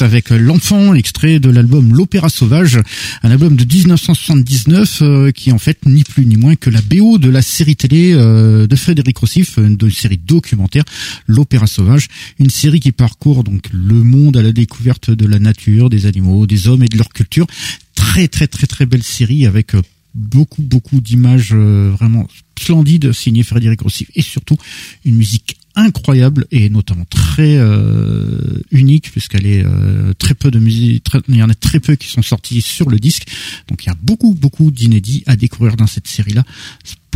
Avec 0.00 0.30
l'enfant, 0.30 0.94
extrait 0.94 1.38
de 1.38 1.48
l'album 1.48 1.94
L'Opéra 1.94 2.28
Sauvage, 2.28 2.78
un 3.22 3.30
album 3.30 3.56
de 3.56 3.64
1979 3.64 4.98
euh, 5.02 5.30
qui 5.30 5.50
est 5.50 5.52
en 5.52 5.58
fait 5.58 5.78
ni 5.86 6.02
plus 6.02 6.26
ni 6.26 6.36
moins 6.36 6.56
que 6.56 6.70
la 6.70 6.82
BO 6.82 7.18
de 7.18 7.30
la 7.30 7.40
série 7.40 7.76
télé 7.76 8.12
euh, 8.12 8.66
de 8.66 8.76
Frédéric 8.76 9.16
Rossif, 9.18 9.58
une, 9.58 9.78
série 9.90 10.18
documentaire 10.18 10.84
L'Opéra 11.26 11.66
Sauvage, 11.66 12.08
une 12.38 12.50
série 12.50 12.80
qui 12.80 12.92
parcourt 12.92 13.44
donc 13.44 13.64
le 13.72 14.02
monde 14.02 14.36
à 14.36 14.42
la 14.42 14.52
découverte 14.52 15.10
de 15.10 15.26
la 15.26 15.38
nature, 15.38 15.88
des 15.88 16.06
animaux, 16.06 16.46
des 16.46 16.68
hommes 16.68 16.82
et 16.82 16.88
de 16.88 16.98
leur 16.98 17.08
culture. 17.10 17.46
Très 17.94 18.28
très 18.28 18.48
très 18.48 18.66
très 18.66 18.86
belle 18.86 19.02
série 19.02 19.46
avec 19.46 19.74
euh, 19.74 19.82
beaucoup 20.14 20.62
beaucoup 20.62 21.00
d'images 21.00 21.54
vraiment 21.54 22.26
splendides 22.58 23.12
signées 23.12 23.42
Frédéric 23.42 23.82
Rossif 23.82 24.10
et 24.14 24.22
surtout 24.22 24.56
une 25.04 25.16
musique 25.16 25.56
incroyable 25.76 26.46
et 26.50 26.68
notamment 26.70 27.04
très 27.04 27.56
euh, 27.56 28.62
unique 28.70 29.10
puisqu'elle 29.12 29.46
est 29.46 29.64
euh, 29.64 30.12
très 30.18 30.34
peu 30.34 30.50
de 30.50 30.58
musique, 30.58 31.06
il 31.28 31.36
y 31.36 31.42
en 31.42 31.50
a 31.50 31.54
très 31.54 31.80
peu 31.80 31.94
qui 31.96 32.08
sont 32.08 32.22
sortis 32.22 32.62
sur 32.62 32.90
le 32.90 32.98
disque. 32.98 33.28
Donc 33.68 33.84
il 33.84 33.88
y 33.88 33.92
a 33.92 33.96
beaucoup 34.02 34.34
beaucoup 34.34 34.70
d'inédits 34.70 35.22
à 35.26 35.36
découvrir 35.36 35.76
dans 35.76 35.86
cette 35.86 36.08
série 36.08 36.32
là 36.32 36.44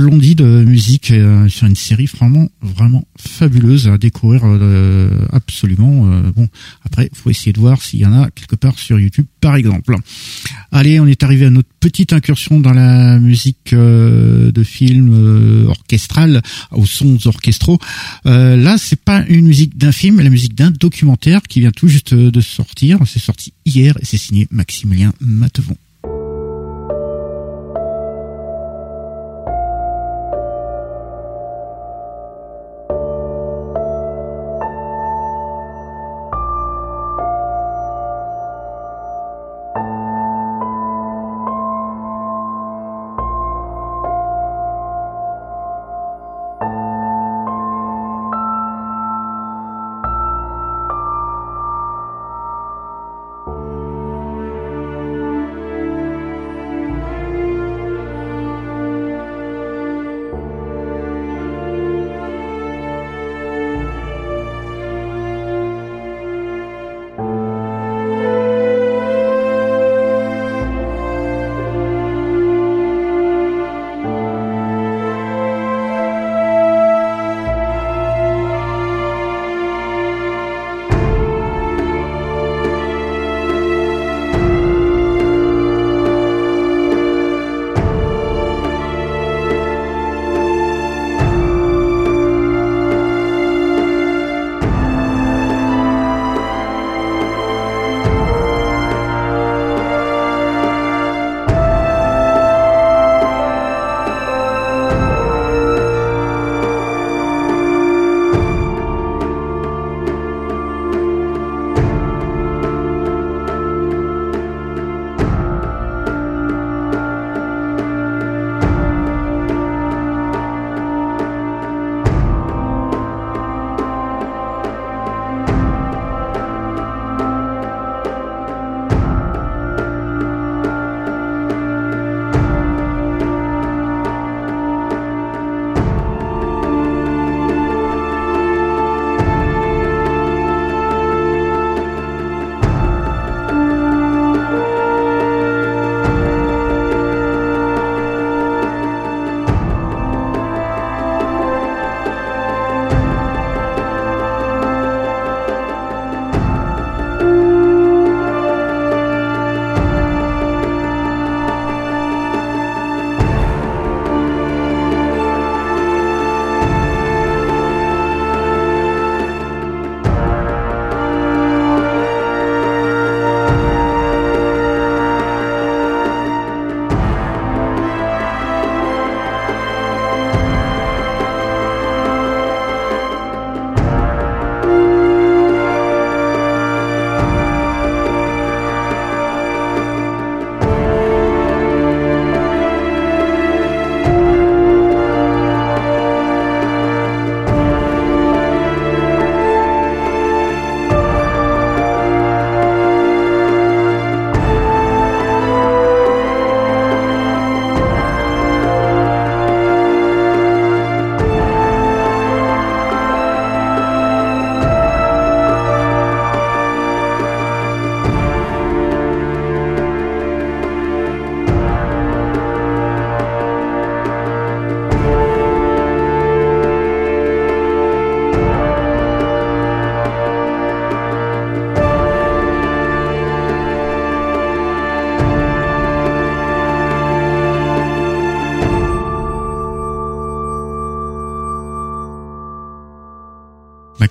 splendide 0.01 0.41
musique 0.43 1.11
euh, 1.11 1.47
sur 1.49 1.67
une 1.67 1.77
série 1.77 2.07
vraiment 2.07 2.49
vraiment 2.63 3.05
fabuleuse 3.19 3.89
à 3.89 3.99
découvrir 3.99 4.43
euh, 4.45 5.11
absolument. 5.31 6.11
Euh, 6.11 6.31
bon, 6.35 6.49
après, 6.85 7.11
faut 7.13 7.29
essayer 7.29 7.53
de 7.53 7.61
voir 7.61 7.83
s'il 7.83 8.01
y 8.01 8.07
en 8.07 8.13
a 8.15 8.31
quelque 8.31 8.57
part 8.57 8.79
sur 8.79 8.99
YouTube, 8.99 9.27
par 9.43 9.57
exemple. 9.57 9.95
Allez, 10.73 11.01
on 11.01 11.07
est 11.07 11.23
arrivé 11.23 11.47
à 11.47 11.51
notre 11.51 11.69
petite 11.81 12.15
incursion 12.15 12.61
dans 12.61 12.73
la 12.73 13.19
musique 13.19 13.75
de 13.75 14.63
film 14.65 15.67
orchestral, 15.69 16.41
aux 16.71 16.87
sons 16.87 17.19
orchestraux. 17.27 17.79
là, 18.25 18.77
c'est 18.79 19.01
pas 19.01 19.25
une 19.29 19.47
musique 19.47 19.77
d'un 19.77 19.93
film, 19.93 20.17
mais 20.17 20.25
la 20.25 20.31
musique 20.31 20.55
d'un 20.55 20.71
documentaire 20.71 21.43
qui 21.43 21.61
vient 21.61 21.73
tout 21.73 21.89
juste 21.89 22.15
de 22.15 22.41
sortir. 22.41 22.99
C'est 23.07 23.19
sorti 23.19 23.53
hier 23.67 23.97
et 24.01 24.05
c'est 24.05 24.19
signé 24.19 24.47
Maximilien 24.51 25.13
Matevon. 25.21 25.77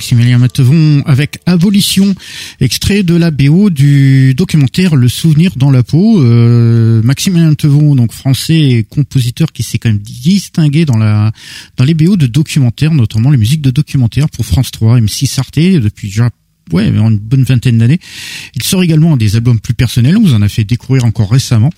Maximilien 0.09 0.39
Matevon 0.39 1.03
avec 1.05 1.37
Abolition, 1.45 2.15
extrait 2.59 3.03
de 3.03 3.13
la 3.13 3.29
BO 3.29 3.69
du 3.69 4.33
documentaire 4.33 4.95
Le 4.95 5.07
souvenir 5.07 5.51
dans 5.55 5.69
la 5.69 5.83
peau. 5.83 6.19
Euh, 6.19 7.03
Maximilien 7.03 7.49
Matevon, 7.49 7.93
donc 7.93 8.11
français 8.11 8.87
compositeur 8.89 9.51
qui 9.51 9.61
s'est 9.61 9.77
quand 9.77 9.89
même 9.89 9.99
distingué 9.99 10.85
dans 10.85 10.97
la 10.97 11.31
dans 11.77 11.83
les 11.83 11.93
BO 11.93 12.17
de 12.17 12.25
documentaires, 12.25 12.91
notamment 12.95 13.29
les 13.29 13.37
musiques 13.37 13.61
de 13.61 13.69
documentaires 13.69 14.31
pour 14.31 14.47
France 14.47 14.71
3, 14.71 14.99
M6 14.99 15.39
Arte 15.39 15.59
depuis 15.59 16.07
déjà 16.07 16.31
ouais, 16.73 16.87
une 16.87 17.19
bonne 17.19 17.43
vingtaine 17.43 17.77
d'années. 17.77 17.99
Il 18.55 18.63
sort 18.63 18.81
également 18.81 19.15
des 19.15 19.35
albums 19.35 19.59
plus 19.59 19.75
personnels, 19.75 20.17
on 20.17 20.21
vous 20.21 20.33
en 20.33 20.41
a 20.41 20.49
fait 20.49 20.63
découvrir 20.63 21.05
encore 21.05 21.29
récemment. 21.29 21.69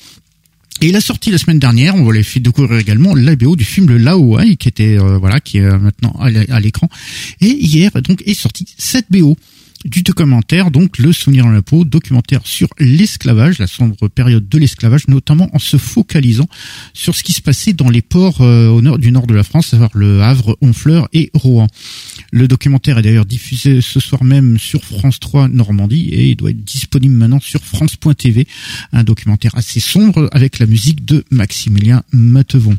Et 0.84 0.88
il 0.88 0.96
a 0.96 1.02
sorti 1.02 1.30
la 1.30 1.38
semaine 1.38 1.60
dernière, 1.60 1.94
on 1.96 2.10
l'a 2.10 2.24
fait 2.24 2.40
découvrir 2.40 2.80
également 2.80 3.14
la 3.14 3.36
BO 3.36 3.56
du 3.56 3.64
film 3.64 3.88
Le 3.88 3.98
Laoai, 3.98 4.56
qui 4.56 4.68
était 4.68 4.98
voilà, 4.98 5.40
qui 5.40 5.60
est 5.60 5.78
maintenant 5.78 6.16
à 6.20 6.60
l'écran. 6.60 6.90
Et 7.40 7.50
hier 7.50 7.92
donc 8.02 8.24
est 8.26 8.34
sorti 8.34 8.66
cette 8.78 9.06
BO 9.12 9.38
du 9.86 10.04
documentaire, 10.04 10.72
donc 10.72 10.98
Le 10.98 11.12
Souvenir 11.12 11.46
en 11.46 11.52
la 11.52 11.62
peau, 11.62 11.86
documentaire 11.86 12.42
sur 12.44 12.68
l'esclavage, 12.80 13.60
la 13.60 13.68
sombre 13.68 14.08
période 14.08 14.48
de 14.48 14.58
l'esclavage, 14.58 15.08
notamment 15.08 15.50
en 15.54 15.60
se 15.60 15.78
focalisant 15.78 16.48
sur 16.94 17.16
ce 17.16 17.24
qui 17.24 17.34
se 17.34 17.42
passait 17.42 17.74
dans 17.74 17.90
les 17.90 18.02
ports 18.02 18.42
euh, 18.42 18.68
au 18.68 18.82
nord 18.82 18.98
du 18.98 19.12
nord 19.12 19.28
de 19.28 19.34
la 19.34 19.44
France, 19.44 19.68
à 19.68 19.72
savoir 19.72 19.92
le 19.94 20.22
Havre, 20.22 20.58
Honfleur 20.62 21.08
et 21.14 21.32
Rouen. 21.34 21.68
Le 22.32 22.48
documentaire 22.48 22.98
est 22.98 23.02
d'ailleurs 23.02 23.26
diffusé 23.26 23.82
ce 23.82 24.00
soir 24.00 24.24
même 24.24 24.58
sur 24.58 24.84
France 24.84 25.20
3 25.20 25.48
Normandie 25.48 26.10
et 26.10 26.30
il 26.30 26.36
doit 26.36 26.52
être 26.52 26.64
disponible 26.64 27.16
maintenant 27.16 27.40
sur 27.40 27.62
France.tv, 27.62 28.48
un 28.94 29.04
documentaire 29.04 29.56
assez 29.56 29.80
sombre 29.80 30.30
avec 30.32 30.60
la 30.60 30.66
musique 30.66 31.06
de 31.06 31.24
Maximilien 31.32 32.04
Matevon. 32.12 32.78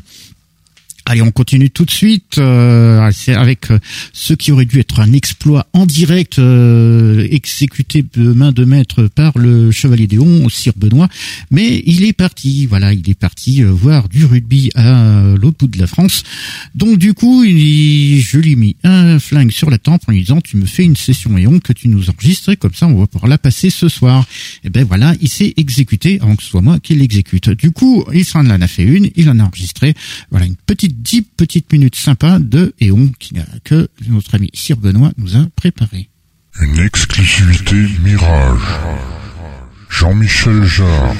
Allez, 1.05 1.21
on 1.21 1.31
continue 1.31 1.69
tout 1.69 1.83
de 1.83 1.91
suite 1.91 2.37
euh, 2.37 3.11
avec 3.27 3.71
euh, 3.71 3.79
ce 4.13 4.33
qui 4.33 4.53
aurait 4.53 4.65
dû 4.65 4.79
être 4.79 5.01
un 5.01 5.11
exploit 5.11 5.67
en 5.73 5.85
direct 5.85 6.39
euh, 6.39 7.27
exécuté 7.29 8.05
de 8.13 8.31
main 8.31 8.53
de 8.53 8.63
maître 8.63 9.07
par 9.07 9.37
le 9.37 9.69
chevalier 9.71 10.07
Déon, 10.07 10.47
Sir 10.47 10.71
Benoît, 10.77 11.09
mais 11.51 11.83
il 11.85 12.05
est 12.05 12.13
parti, 12.13 12.67
voilà, 12.67 12.93
il 12.93 13.09
est 13.09 13.19
parti 13.19 13.63
voir 13.63 14.07
du 14.07 14.23
rugby 14.23 14.69
à 14.75 15.35
l'autre 15.39 15.57
bout 15.59 15.67
de 15.67 15.77
la 15.77 15.87
France. 15.87 16.23
Donc 16.73 16.97
du 16.99 17.13
coup, 17.13 17.43
il, 17.43 18.21
je 18.21 18.37
lui 18.37 18.53
ai 18.53 18.55
mis 18.55 18.75
un 18.85 19.19
flingue 19.19 19.51
sur 19.51 19.69
la 19.69 19.79
tempe 19.79 20.03
en 20.07 20.13
lui 20.13 20.21
disant 20.21 20.39
tu 20.39 20.55
me 20.55 20.65
fais 20.65 20.85
une 20.85 20.95
session 20.95 21.37
et 21.37 21.47
on 21.47 21.59
que 21.59 21.73
tu 21.73 21.89
nous 21.89 22.09
enregistres, 22.09 22.57
comme 22.57 22.73
ça 22.73 22.87
on 22.87 22.97
va 22.97 23.07
pouvoir 23.07 23.29
la 23.29 23.37
passer 23.37 23.69
ce 23.69 23.89
soir. 23.89 24.25
Et 24.63 24.69
ben 24.69 24.85
voilà, 24.85 25.15
il 25.21 25.27
s'est 25.27 25.53
exécuté 25.57 26.19
avant 26.21 26.37
que 26.37 26.43
ce 26.43 26.49
soit 26.49 26.61
moi 26.61 26.79
qui 26.79 26.95
l'exécute. 26.95 27.49
Du 27.49 27.71
coup, 27.71 28.05
il 28.13 28.25
en 28.35 28.49
a 28.49 28.67
fait 28.67 28.83
une, 28.83 29.09
il 29.15 29.29
en 29.29 29.39
a 29.39 29.43
enregistré, 29.43 29.93
voilà 30.31 30.45
une 30.45 30.55
petite 30.55 30.92
dix 30.93 31.21
petites 31.21 31.71
minutes 31.73 31.95
sympas 31.95 32.39
de 32.39 32.73
Eon 32.81 33.09
que 33.63 33.87
notre 34.07 34.35
ami 34.35 34.49
Sir 34.53 34.77
Benoît 34.77 35.11
nous 35.17 35.35
a 35.35 35.45
préparé. 35.55 36.09
Une 36.61 36.79
exclusivité 36.79 37.75
Mirage. 38.03 38.61
Jean-Michel 39.89 40.63
Jarre. 40.63 41.15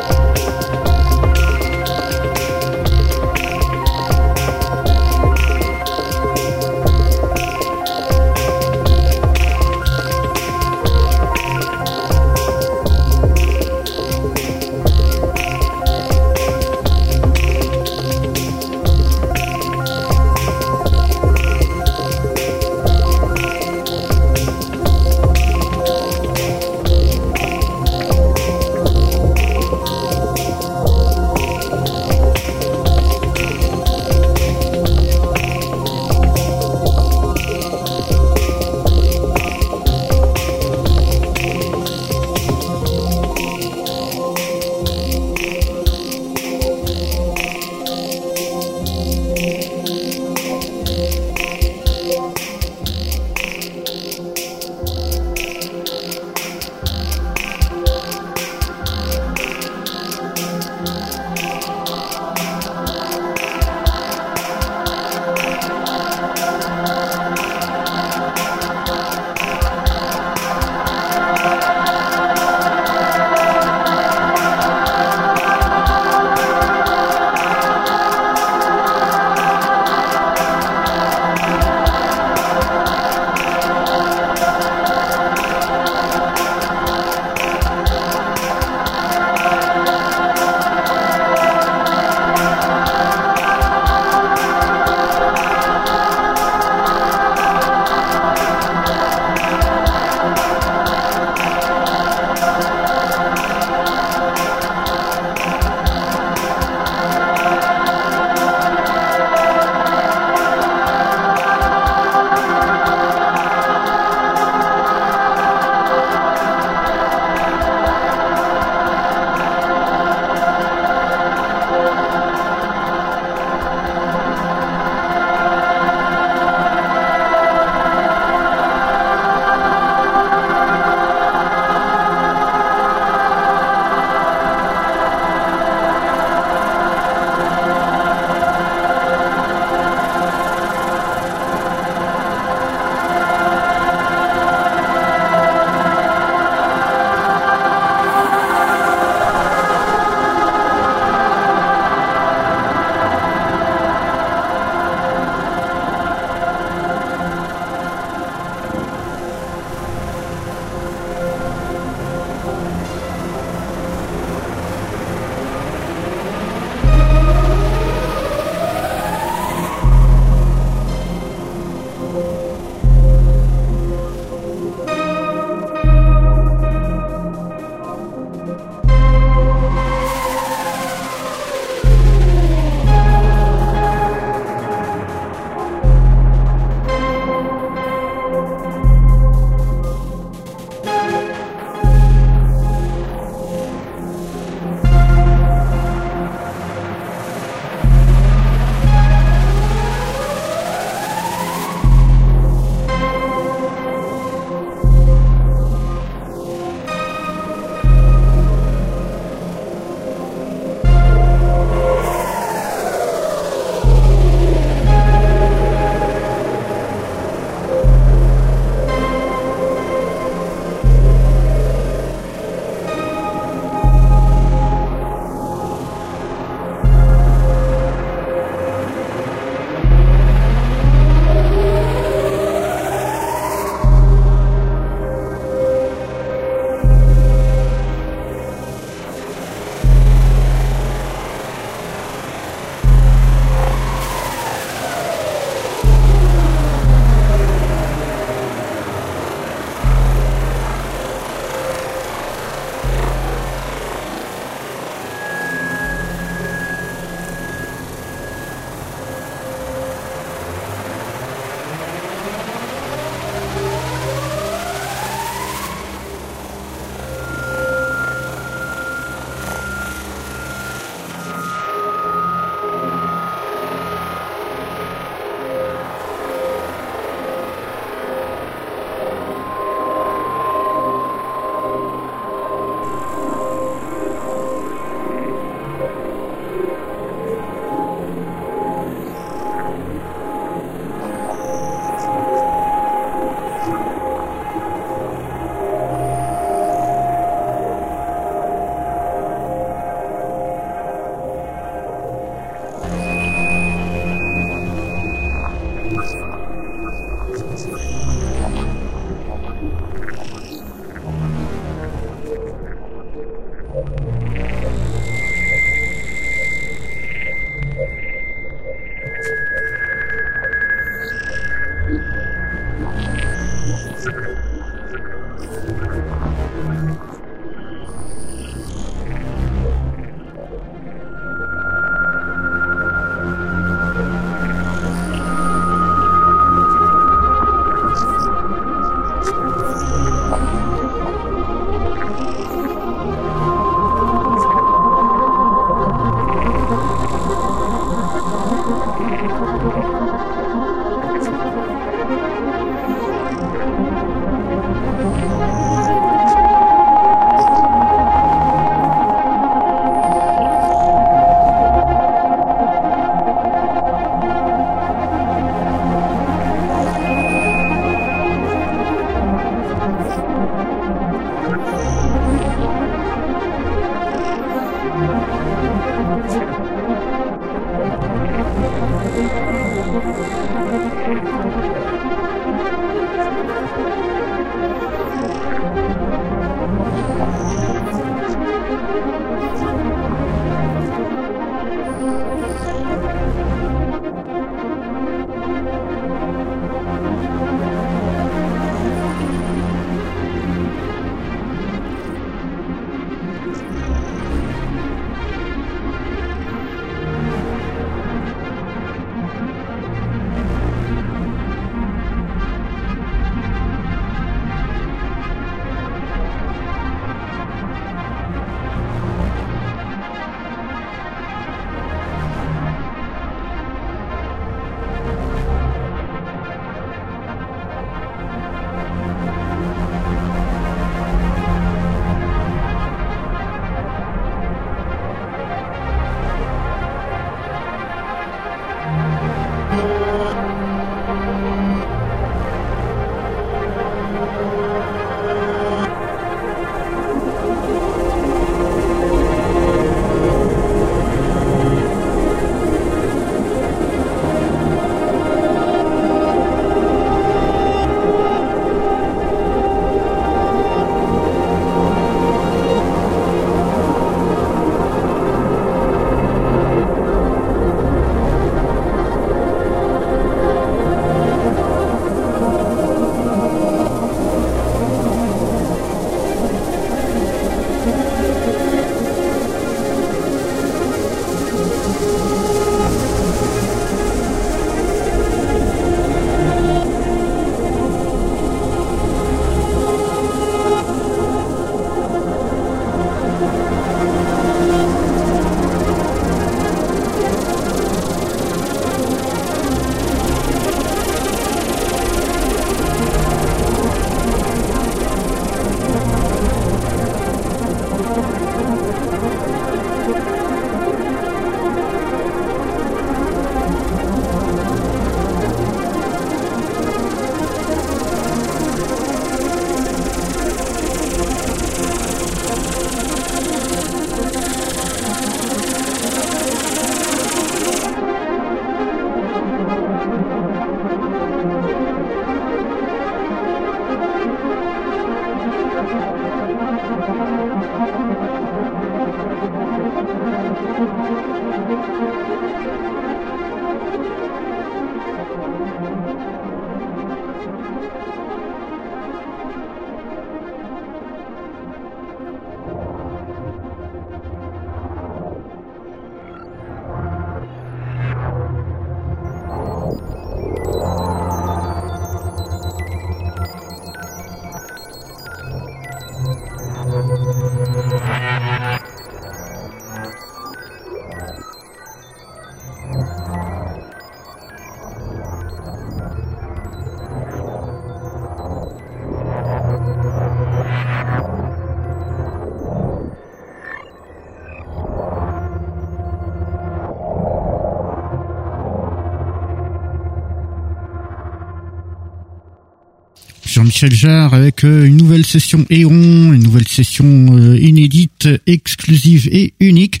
Jean-Michel 593.74 593.98
Jarre 593.98 594.34
avec 594.34 594.62
euh, 594.62 594.84
une 594.84 594.96
nouvelle 594.96 595.26
session 595.26 595.66
Eon, 595.68 596.32
une 596.32 596.44
nouvelle 596.44 596.68
session 596.68 597.36
euh, 597.36 597.58
inédite, 597.58 598.28
exclusive 598.46 599.28
et 599.32 599.54
unique. 599.58 600.00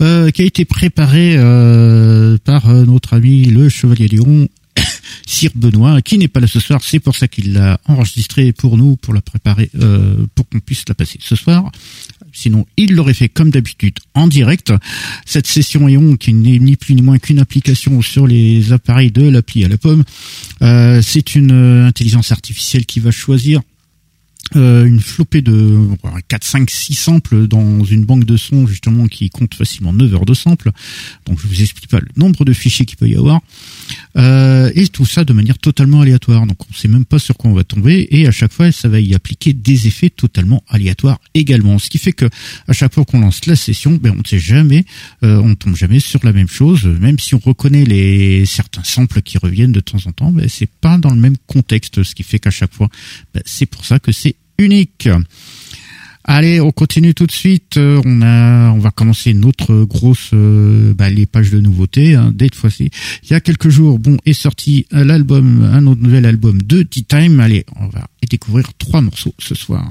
Euh, 0.00 0.32
qui 0.32 0.42
a 0.42 0.44
été 0.44 0.64
préparée 0.64 1.36
par 2.44 2.68
notre 2.68 3.14
ami 3.14 3.44
le 3.44 3.68
Chevalier 3.68 4.08
Léon 4.08 4.48
Sir 5.26 5.50
Benoît, 5.54 6.02
qui 6.02 6.18
n'est 6.18 6.28
pas 6.28 6.40
là 6.40 6.46
ce 6.46 6.60
soir. 6.60 6.82
C'est 6.82 7.00
pour 7.00 7.16
ça 7.16 7.28
qu'il 7.28 7.52
l'a 7.52 7.80
enregistré 7.86 8.52
pour 8.52 8.76
nous, 8.76 8.96
pour 8.96 9.14
la 9.14 9.22
préparer, 9.22 9.70
pour 10.34 10.48
qu'on 10.48 10.60
puisse 10.60 10.84
la 10.88 10.94
passer 10.94 11.18
ce 11.20 11.36
soir. 11.36 11.70
Sinon, 12.34 12.66
il 12.76 12.94
l'aurait 12.94 13.14
fait 13.14 13.28
comme 13.28 13.50
d'habitude 13.50 13.94
en 14.14 14.26
direct. 14.26 14.72
Cette 15.24 15.46
session 15.46 15.88
Eon, 15.88 16.16
qui 16.16 16.34
n'est 16.34 16.58
ni 16.58 16.76
plus 16.76 16.94
ni 16.94 17.02
moins 17.02 17.18
qu'une 17.18 17.38
application 17.38 18.02
sur 18.02 18.26
les 18.26 18.72
appareils 18.72 19.12
de 19.12 19.22
l'appli 19.22 19.64
à 19.64 19.68
la 19.68 19.78
pomme, 19.78 20.02
euh, 20.60 21.00
c'est 21.00 21.36
une 21.36 21.52
euh, 21.52 21.86
intelligence 21.86 22.32
artificielle 22.32 22.86
qui 22.86 22.98
va 22.98 23.12
choisir 23.12 23.62
euh, 24.56 24.84
une 24.84 25.00
flopée 25.00 25.42
de 25.42 25.88
4, 26.28 26.44
5, 26.44 26.70
6 26.70 26.94
samples 26.94 27.46
dans 27.46 27.84
une 27.84 28.04
banque 28.04 28.24
de 28.24 28.36
sons 28.36 28.66
justement 28.66 29.06
qui 29.06 29.30
compte 29.30 29.54
facilement 29.54 29.92
9 29.92 30.14
heures 30.14 30.26
de 30.26 30.34
samples. 30.34 30.72
Donc 31.26 31.40
je 31.40 31.46
vous 31.46 31.62
explique 31.62 31.88
pas 31.88 32.00
le 32.00 32.08
nombre 32.16 32.44
de 32.44 32.52
fichiers 32.52 32.84
qu'il 32.84 32.98
peut 32.98 33.08
y 33.08 33.16
avoir. 33.16 33.40
Euh, 34.16 34.70
et 34.74 34.86
tout 34.88 35.04
ça 35.04 35.24
de 35.24 35.32
manière 35.32 35.58
totalement 35.58 36.00
aléatoire. 36.00 36.46
Donc 36.46 36.58
on 36.70 36.74
sait 36.74 36.88
même 36.88 37.04
pas 37.04 37.18
sur 37.18 37.36
quoi 37.36 37.50
on 37.50 37.54
va 37.54 37.64
tomber 37.64 38.06
et 38.10 38.26
à 38.26 38.30
chaque 38.30 38.52
fois 38.52 38.70
ça 38.70 38.88
va 38.88 39.00
y 39.00 39.14
appliquer 39.14 39.52
des 39.52 39.88
effets 39.88 40.10
totalement 40.10 40.62
aléatoires 40.68 41.20
également. 41.34 41.78
Ce 41.78 41.90
qui 41.90 41.98
fait 41.98 42.12
que 42.12 42.26
à 42.68 42.72
chaque 42.72 42.94
fois 42.94 43.04
qu'on 43.04 43.20
lance 43.20 43.46
la 43.46 43.56
session, 43.56 43.98
ben 44.00 44.12
on 44.12 44.20
ne 44.20 44.26
sait 44.26 44.38
jamais, 44.38 44.84
euh, 45.24 45.40
on 45.42 45.54
tombe 45.54 45.74
jamais 45.74 46.00
sur 46.00 46.24
la 46.24 46.32
même 46.32 46.48
chose. 46.48 46.84
Même 46.86 47.18
si 47.18 47.34
on 47.34 47.40
reconnaît 47.40 47.84
les 47.84 48.46
certains 48.46 48.84
samples 48.84 49.20
qui 49.22 49.38
reviennent 49.38 49.72
de 49.72 49.80
temps 49.80 49.98
en 50.06 50.12
temps, 50.12 50.30
ben 50.32 50.48
c'est 50.48 50.70
pas 50.70 50.96
dans 50.98 51.10
le 51.10 51.20
même 51.20 51.36
contexte. 51.46 52.02
Ce 52.02 52.14
qui 52.14 52.22
fait 52.22 52.38
qu'à 52.38 52.50
chaque 52.50 52.72
fois, 52.72 52.88
ben, 53.34 53.42
c'est 53.44 53.66
pour 53.66 53.84
ça 53.84 53.98
que 53.98 54.12
c'est 54.12 54.36
unique. 54.58 55.08
Allez, 56.24 56.60
on 56.60 56.70
continue 56.70 57.14
tout 57.14 57.26
de 57.26 57.32
suite. 57.32 57.76
Euh, 57.76 58.00
on 58.04 58.22
a, 58.22 58.70
on 58.70 58.78
va 58.78 58.90
commencer 58.90 59.34
notre 59.34 59.84
grosse, 59.84 60.30
euh, 60.32 60.94
bah, 60.94 61.10
les 61.10 61.26
pages 61.26 61.50
de 61.50 61.60
nouveautés. 61.60 62.14
Hein, 62.14 62.32
dès 62.34 62.48
fois-ci, 62.54 62.90
il 63.22 63.30
y 63.30 63.34
a 63.34 63.40
quelques 63.40 63.68
jours, 63.68 63.98
bon, 63.98 64.16
est 64.24 64.32
sorti 64.32 64.86
l'album, 64.90 65.62
un 65.72 65.86
autre 65.86 66.00
nouvel 66.00 66.24
album 66.26 66.62
de 66.62 66.82
T-Time. 66.82 67.40
Allez, 67.40 67.66
on 67.78 67.88
va 67.88 68.06
découvrir 68.28 68.72
trois 68.78 69.02
morceaux 69.02 69.34
ce 69.38 69.54
soir. 69.54 69.84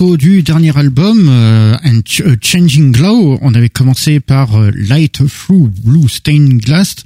Du 0.00 0.42
dernier 0.42 0.76
album, 0.78 1.28
euh, 1.28 1.74
Changing 2.40 2.92
Glow. 2.92 3.38
On 3.42 3.54
avait 3.54 3.68
commencé 3.68 4.20
par 4.20 4.54
euh, 4.54 4.70
Light 4.72 5.20
Through 5.26 5.70
Blue 5.84 6.08
Stained 6.08 6.60
Glass, 6.60 6.96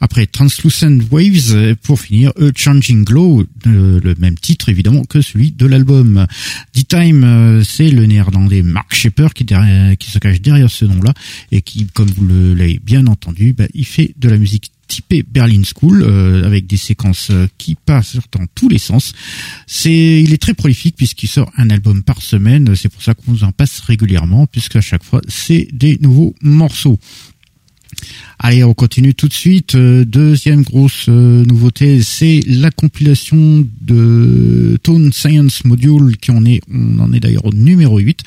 après 0.00 0.26
Translucent 0.26 0.98
Waves, 1.10 1.76
pour 1.82 1.98
finir 1.98 2.32
A 2.38 2.50
Changing 2.54 3.04
Glow, 3.04 3.44
le 3.64 4.14
même 4.18 4.36
titre 4.36 4.68
évidemment 4.68 5.04
que 5.04 5.22
celui 5.22 5.50
de 5.50 5.66
l'album. 5.66 6.26
D-Time, 6.74 7.62
c'est 7.64 7.90
le 7.90 8.04
néerlandais 8.04 8.62
Mark 8.62 8.94
Shepper 8.94 9.28
qui, 9.34 9.46
qui 9.98 10.10
se 10.10 10.18
cache 10.18 10.40
derrière 10.42 10.70
ce 10.70 10.84
nom-là 10.84 11.14
et 11.52 11.62
qui, 11.62 11.86
comme 11.86 12.10
vous 12.10 12.26
l'avez 12.54 12.80
bien 12.84 13.06
entendu, 13.06 13.54
bah, 13.54 13.64
il 13.72 13.86
fait 13.86 14.12
de 14.18 14.28
la 14.28 14.36
musique 14.36 14.72
typé 14.86 15.22
Berlin 15.22 15.62
School 15.64 16.02
euh, 16.02 16.44
avec 16.44 16.66
des 16.66 16.76
séquences 16.76 17.28
euh, 17.30 17.46
qui 17.58 17.74
passent 17.74 18.18
dans 18.32 18.46
tous 18.54 18.68
les 18.68 18.78
sens. 18.78 19.12
Il 19.84 20.32
est 20.32 20.40
très 20.40 20.54
prolifique 20.54 20.96
puisqu'il 20.96 21.28
sort 21.28 21.50
un 21.56 21.70
album 21.70 22.02
par 22.02 22.22
semaine. 22.22 22.74
C'est 22.74 22.88
pour 22.88 23.02
ça 23.02 23.14
qu'on 23.14 23.32
nous 23.32 23.44
en 23.44 23.52
passe 23.52 23.80
régulièrement 23.80 24.46
puisqu'à 24.46 24.80
chaque 24.80 25.04
fois 25.04 25.20
c'est 25.28 25.68
des 25.72 25.98
nouveaux 26.00 26.34
morceaux. 26.42 26.98
Allez, 28.38 28.62
on 28.64 28.74
continue 28.74 29.14
tout 29.14 29.28
de 29.28 29.32
suite. 29.32 29.74
Euh, 29.74 30.04
deuxième 30.04 30.62
grosse 30.62 31.06
euh, 31.08 31.44
nouveauté, 31.44 32.02
c'est 32.02 32.40
la 32.46 32.70
compilation 32.70 33.66
de 33.80 34.78
Tone 34.82 35.12
Science 35.12 35.64
Module 35.64 36.16
qui 36.18 36.30
en 36.30 36.44
est, 36.44 36.60
on 36.72 36.98
en 36.98 37.12
est 37.12 37.20
d'ailleurs 37.20 37.46
au 37.46 37.52
numéro 37.52 37.98
8. 37.98 38.20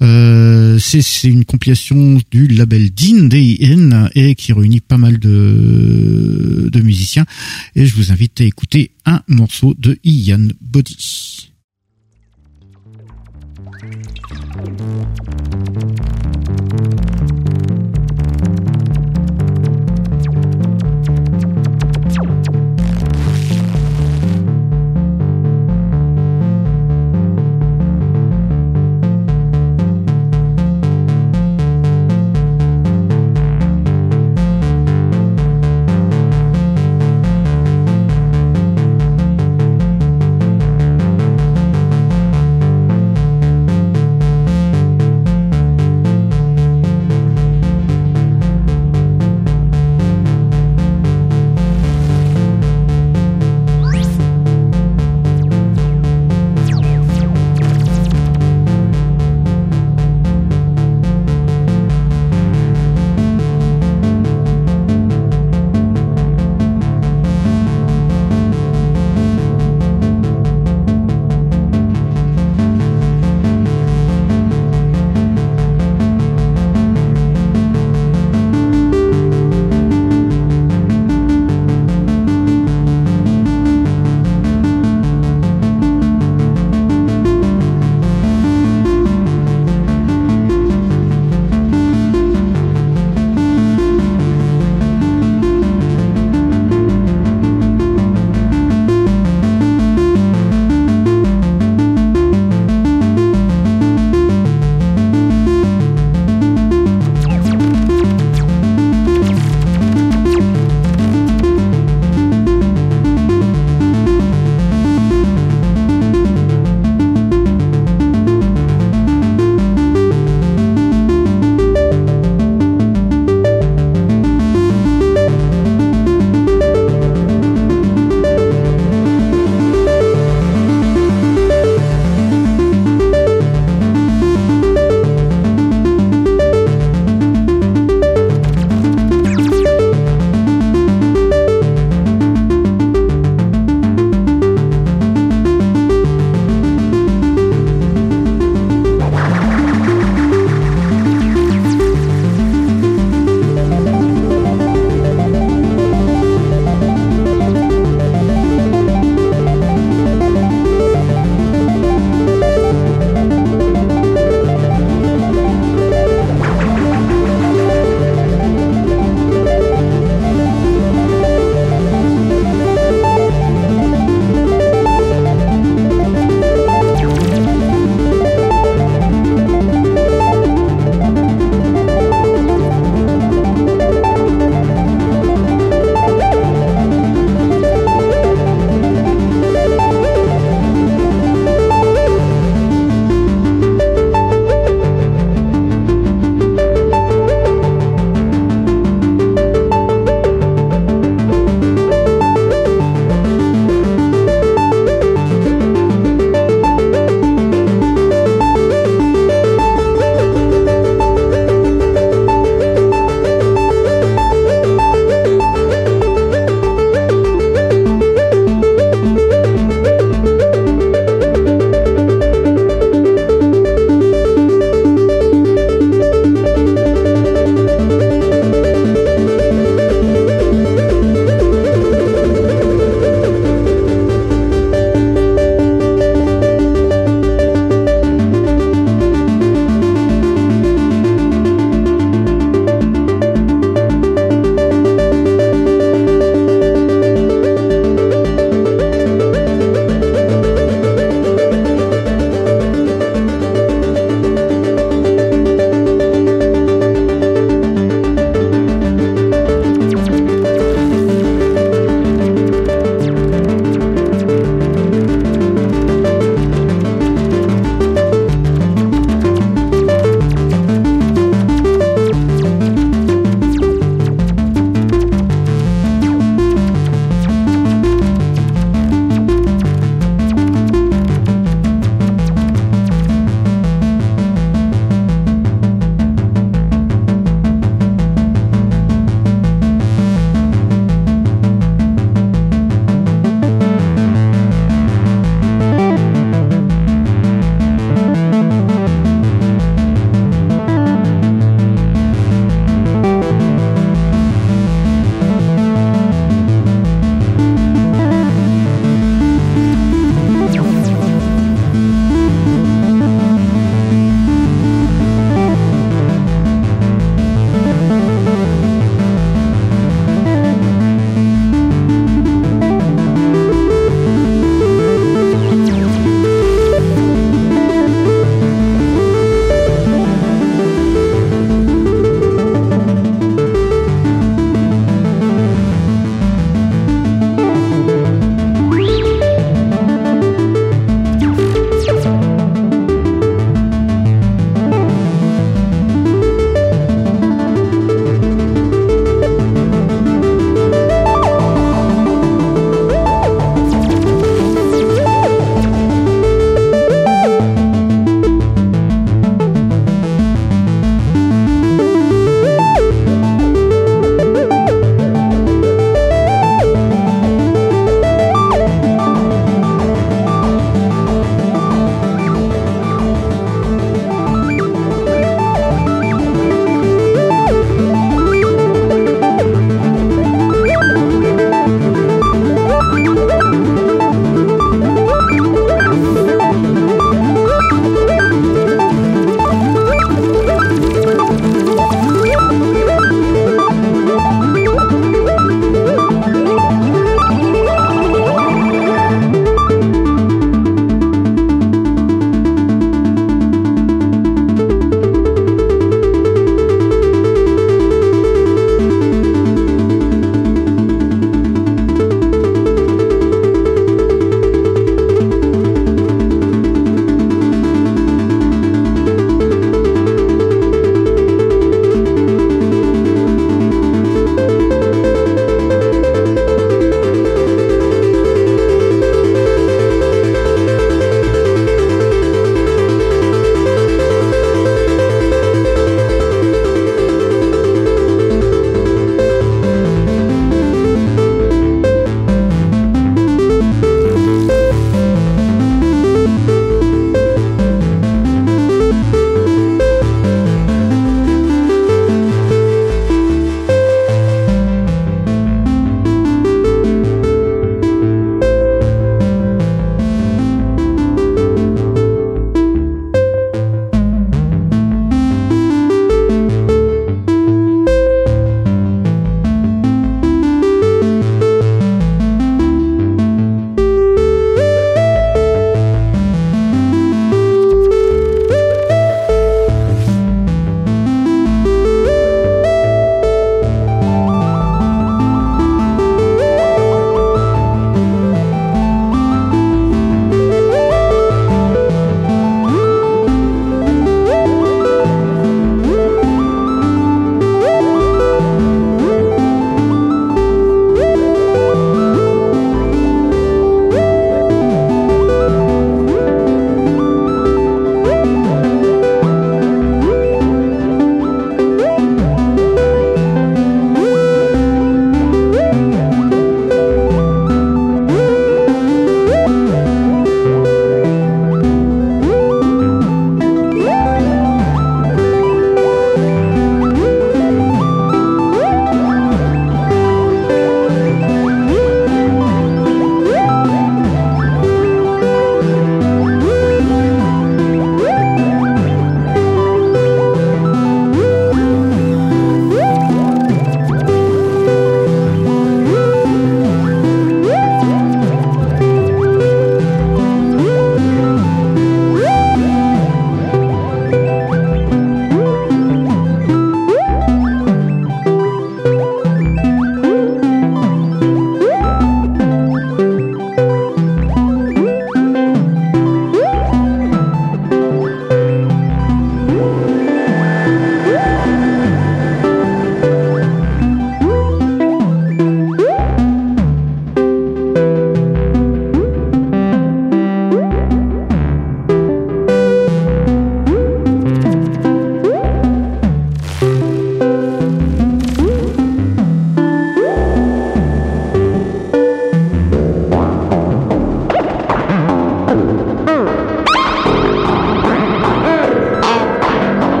Euh, 0.00 0.78
c'est 0.78 1.28
une 1.28 1.44
compilation 1.44 2.20
du 2.30 2.48
label 2.48 2.90
Dean 2.92 3.26
D-I-N 3.26 4.10
et 4.14 4.34
qui 4.34 4.52
réunit 4.52 4.80
pas 4.80 4.98
mal 4.98 5.18
de, 5.18 6.68
de 6.72 6.80
musiciens. 6.80 7.26
Et 7.76 7.86
je 7.86 7.94
vous 7.94 8.10
invite 8.10 8.40
à 8.40 8.44
écouter 8.44 8.92
un 9.04 9.20
morceau 9.28 9.74
de 9.78 9.98
Ian 10.02 10.48
Body. 10.60 11.50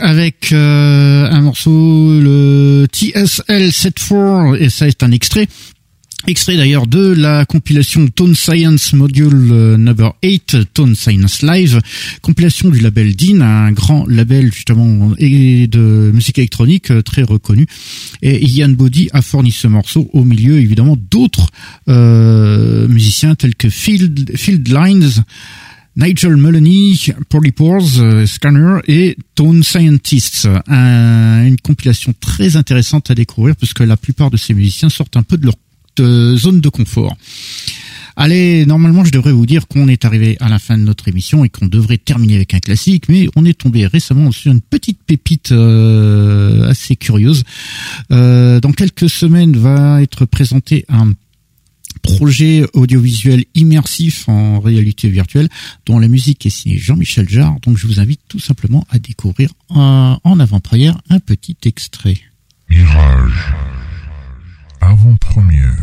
Avec 0.00 0.52
un 0.52 1.40
morceau 1.40 1.70
le 2.20 2.86
TSL 2.92 3.72
74 3.72 4.58
et 4.60 4.70
ça 4.70 4.88
est 4.88 5.02
un 5.02 5.10
extrait 5.10 5.48
Extrait 6.28 6.56
d'ailleurs 6.56 6.86
de 6.86 7.00
la 7.00 7.44
compilation 7.44 8.06
Tone 8.06 8.36
Science 8.36 8.92
Module 8.92 9.48
euh, 9.50 9.76
Number 9.76 10.14
8, 10.22 10.72
Tone 10.72 10.94
Science 10.94 11.42
Live, 11.42 11.80
compilation 12.20 12.68
du 12.68 12.78
label 12.78 13.16
Dean, 13.16 13.40
un 13.40 13.72
grand 13.72 14.06
label 14.06 14.52
justement 14.52 15.10
de 15.18 16.10
musique 16.14 16.38
électronique 16.38 16.92
euh, 16.92 17.02
très 17.02 17.22
reconnu. 17.22 17.66
Et 18.22 18.46
Ian 18.46 18.68
Body 18.68 19.08
a 19.12 19.20
fourni 19.20 19.50
ce 19.50 19.66
morceau 19.66 20.08
au 20.12 20.22
milieu 20.22 20.60
évidemment 20.60 20.96
d'autres 20.96 21.48
euh, 21.88 22.86
musiciens 22.86 23.34
tels 23.34 23.56
que 23.56 23.68
Field, 23.68 24.36
Field 24.36 24.68
Lines, 24.68 25.24
Nigel 25.96 26.36
Mullany, 26.36 27.08
Polypores, 27.28 27.98
euh, 27.98 28.26
Scanner 28.26 28.78
et 28.86 29.16
Tone 29.34 29.62
Scientists. 29.62 30.48
une 30.68 31.56
compilation 31.62 32.14
très 32.18 32.56
intéressante 32.56 33.10
à 33.10 33.14
découvrir 33.14 33.56
puisque 33.56 33.80
la 33.80 33.96
plupart 33.96 34.30
de 34.30 34.36
ces 34.36 34.54
musiciens 34.54 34.88
sortent 34.88 35.16
un 35.16 35.22
peu 35.22 35.36
de 35.36 35.46
leur 35.46 35.56
zone 36.38 36.60
de 36.60 36.68
confort. 36.68 37.16
Allez, 38.16 38.66
normalement, 38.66 39.04
je 39.04 39.10
devrais 39.10 39.32
vous 39.32 39.46
dire 39.46 39.66
qu'on 39.66 39.88
est 39.88 40.04
arrivé 40.04 40.36
à 40.40 40.48
la 40.48 40.58
fin 40.58 40.76
de 40.76 40.82
notre 40.82 41.08
émission 41.08 41.44
et 41.44 41.48
qu'on 41.48 41.66
devrait 41.66 41.96
terminer 41.96 42.36
avec 42.36 42.52
un 42.52 42.58
classique, 42.58 43.08
mais 43.08 43.28
on 43.36 43.44
est 43.44 43.58
tombé 43.58 43.86
récemment 43.86 44.30
sur 44.32 44.52
une 44.52 44.60
petite 44.60 45.02
pépite 45.06 45.52
euh, 45.52 46.68
assez 46.68 46.96
curieuse. 46.96 47.42
Euh, 48.10 48.60
dans 48.60 48.72
quelques 48.72 49.08
semaines 49.08 49.56
va 49.56 50.02
être 50.02 50.26
présenté 50.26 50.84
un 50.88 51.12
projet 52.02 52.64
audiovisuel 52.72 53.44
immersif 53.54 54.28
en 54.28 54.60
réalité 54.60 55.08
virtuelle 55.08 55.48
dont 55.86 55.98
la 55.98 56.08
musique 56.08 56.44
est 56.46 56.50
signée 56.50 56.78
Jean-Michel 56.78 57.28
Jarre. 57.28 57.56
Donc 57.62 57.78
je 57.78 57.86
vous 57.86 58.00
invite 58.00 58.20
tout 58.28 58.40
simplement 58.40 58.86
à 58.90 58.98
découvrir 58.98 59.50
en 59.70 60.40
avant-première 60.40 61.00
un 61.08 61.20
petit 61.20 61.56
extrait. 61.64 62.18
Mirage 62.68 63.54
avant-première. 64.80 65.76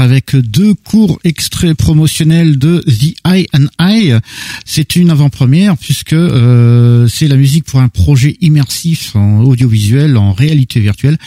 Avec 0.00 0.19
deux 0.36 0.74
courts 0.74 1.18
extraits 1.24 1.76
promotionnels 1.76 2.58
de 2.58 2.80
The 2.80 3.14
Eye 3.26 3.46
and 3.52 3.66
Eye. 3.78 4.18
C'est 4.64 4.96
une 4.96 5.10
avant-première 5.10 5.76
puisque 5.76 6.12
euh, 6.12 7.08
c'est 7.08 7.28
la 7.28 7.36
musique 7.36 7.64
pour 7.64 7.80
un 7.80 7.88
projet 7.88 8.36
immersif 8.40 9.16
en 9.16 9.42
audiovisuel, 9.42 10.16
en 10.16 10.32
réalité 10.32 10.80
virtuelle, 10.80 11.18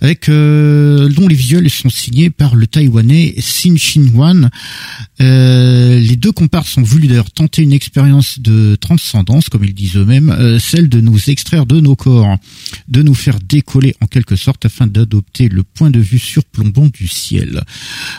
avec 0.00 0.28
euh, 0.28 1.08
dont 1.08 1.28
les 1.28 1.34
visuels 1.34 1.70
sont 1.70 1.90
signés 1.90 2.30
par 2.30 2.54
le 2.54 2.66
Taïwanais 2.66 3.34
Sin 3.38 3.76
Shin 3.76 4.06
Wan. 4.14 4.50
Euh, 5.20 5.98
les 5.98 6.16
deux 6.16 6.32
comparses 6.32 6.76
ont 6.78 6.82
voulu 6.82 7.08
d'ailleurs 7.08 7.30
tenter 7.30 7.62
une 7.62 7.72
expérience 7.72 8.38
de 8.38 8.76
transcendance, 8.76 9.48
comme 9.48 9.64
ils 9.64 9.74
disent 9.74 9.96
eux-mêmes, 9.96 10.30
euh, 10.30 10.58
celle 10.58 10.88
de 10.88 11.00
nous 11.00 11.30
extraire 11.30 11.66
de 11.66 11.80
nos 11.80 11.96
corps, 11.96 12.36
de 12.88 13.02
nous 13.02 13.14
faire 13.14 13.38
décoller 13.40 13.96
en 14.00 14.06
quelque 14.06 14.36
sorte 14.36 14.64
afin 14.64 14.86
d'adopter 14.86 15.48
le 15.48 15.64
point 15.64 15.90
de 15.90 16.00
vue 16.00 16.18
surplombant 16.18 16.86
du 16.86 17.08
ciel. 17.08 17.62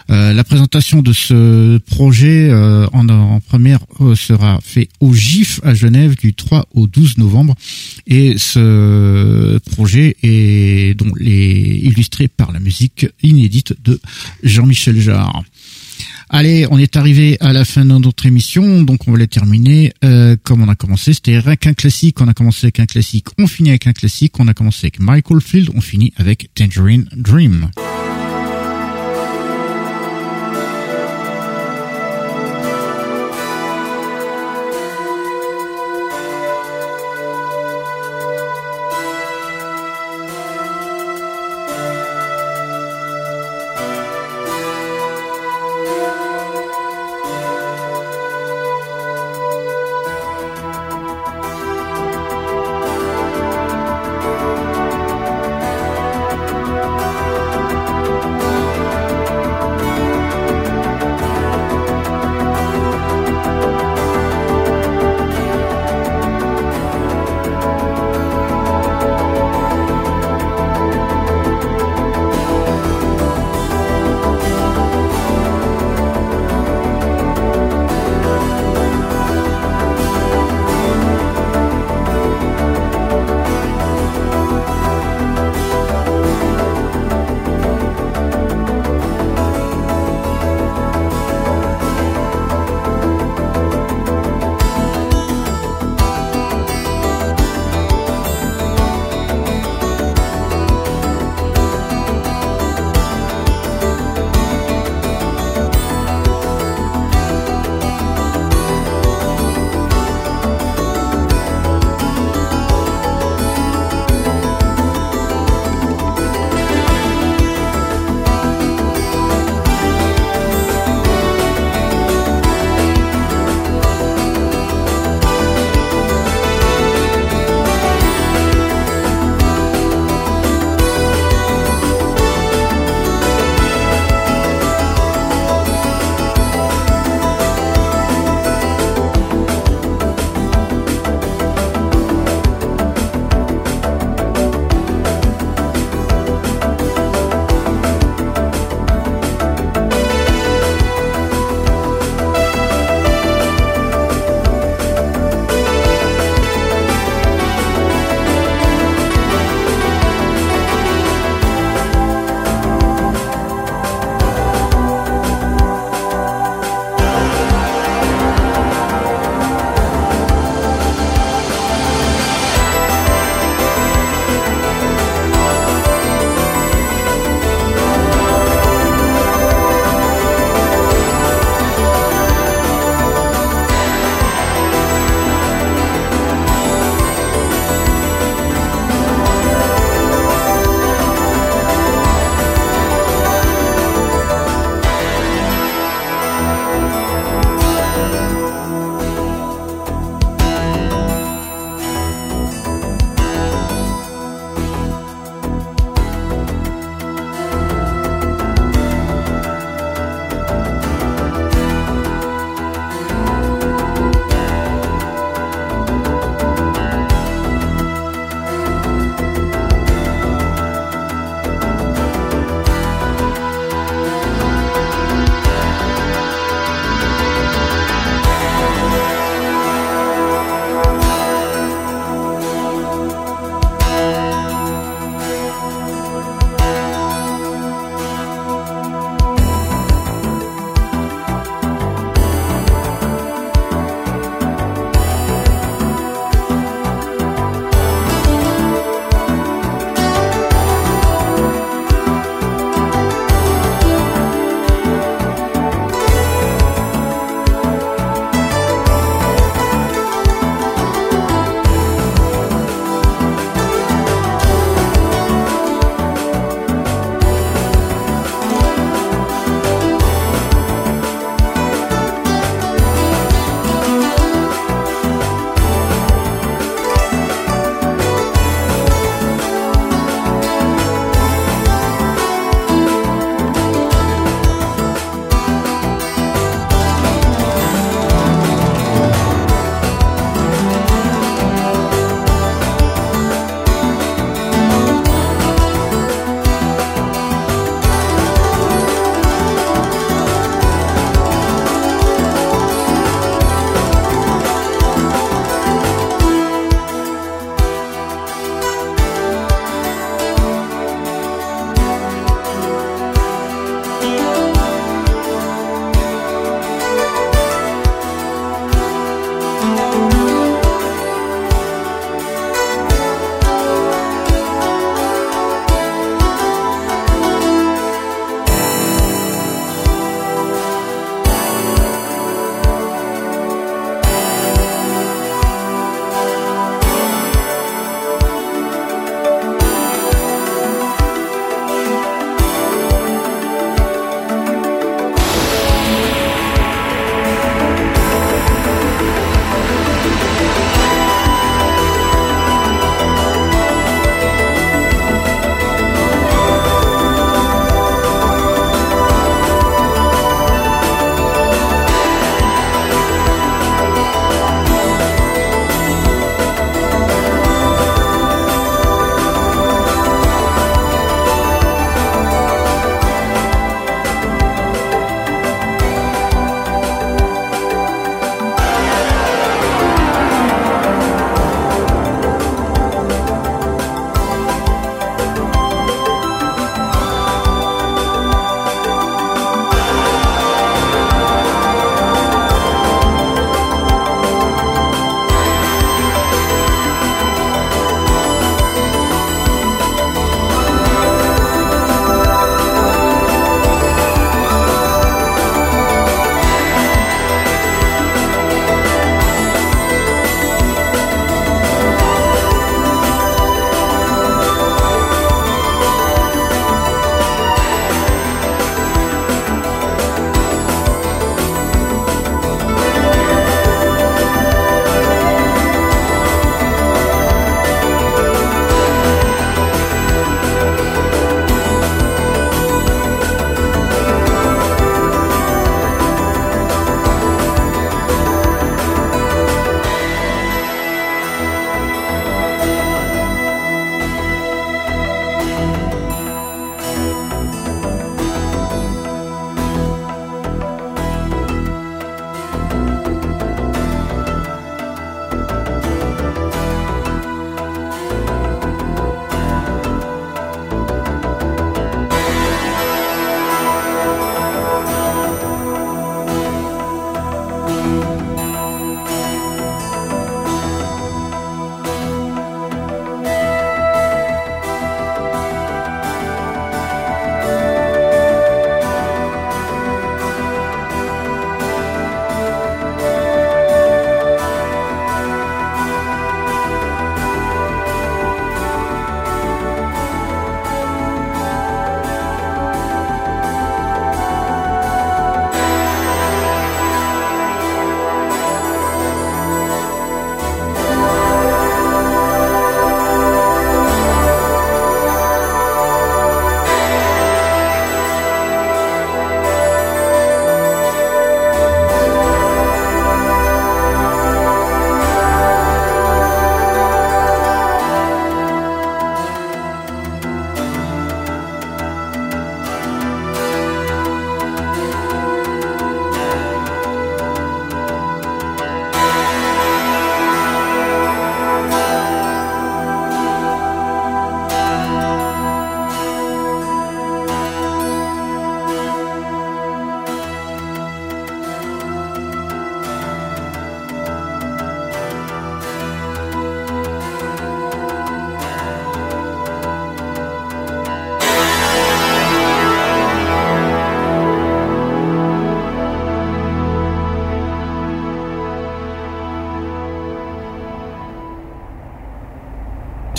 Euh, 0.09 0.28
la 0.33 0.43
présentation 0.43 1.01
de 1.01 1.13
ce 1.13 1.77
projet 1.79 2.51
en, 2.93 3.39
première 3.39 3.79
sera 4.15 4.59
fait 4.61 4.89
au 4.99 5.13
GIF 5.13 5.59
à 5.63 5.73
Genève 5.73 6.15
du 6.15 6.33
3 6.33 6.67
au 6.73 6.87
12 6.87 7.17
novembre 7.17 7.55
et 8.07 8.35
ce 8.37 9.57
projet 9.71 10.15
est 10.23 10.97
donc 10.97 11.13
illustré 11.19 12.27
par 12.27 12.51
la 12.51 12.59
musique 12.59 13.07
inédite 13.23 13.73
de 13.83 13.99
Jean-Michel 14.43 14.99
Jarre. 14.99 15.43
Allez, 16.31 16.67
on 16.69 16.77
est 16.77 16.95
arrivé 16.95 17.37
à 17.39 17.53
la 17.53 17.65
fin 17.65 17.83
de 17.83 17.97
notre 17.97 18.27
émission, 18.27 18.83
donc 18.83 19.07
on 19.07 19.11
va 19.13 19.17
la 19.17 19.25
terminer 19.25 19.93
euh, 20.05 20.35
comme 20.43 20.61
on 20.61 20.69
a 20.69 20.75
commencé. 20.75 21.13
C'était 21.13 21.39
rien 21.39 21.55
qu'un 21.55 21.73
classique, 21.73 22.21
on 22.21 22.27
a 22.27 22.35
commencé 22.35 22.67
avec 22.67 22.79
un 22.79 22.85
classique, 22.85 23.25
on 23.39 23.47
finit 23.47 23.69
avec 23.69 23.87
un 23.87 23.93
classique, 23.93 24.39
on 24.39 24.47
a 24.47 24.53
commencé 24.53 24.85
avec 24.85 24.99
Michael 24.99 25.41
Field, 25.41 25.71
on 25.73 25.81
finit 25.81 26.13
avec 26.17 26.51
Tangerine 26.53 27.09
Dream. 27.15 27.71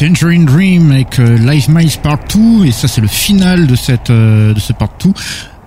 Tangerine 0.01 0.47
Dream 0.47 0.93
avec 0.93 1.19
euh, 1.19 1.37
Live 1.37 1.69
Miles 1.69 1.99
Part 2.03 2.21
2 2.35 2.65
et 2.65 2.73
ça 2.73 2.89
c'est 2.89 3.03
le 3.03 3.07
final 3.07 3.67
de 3.67 3.77
cette 3.77 4.09
euh, 4.09 4.55
de 4.55 4.59
ce 4.59 4.73
Part 4.73 4.95
2 5.05 5.11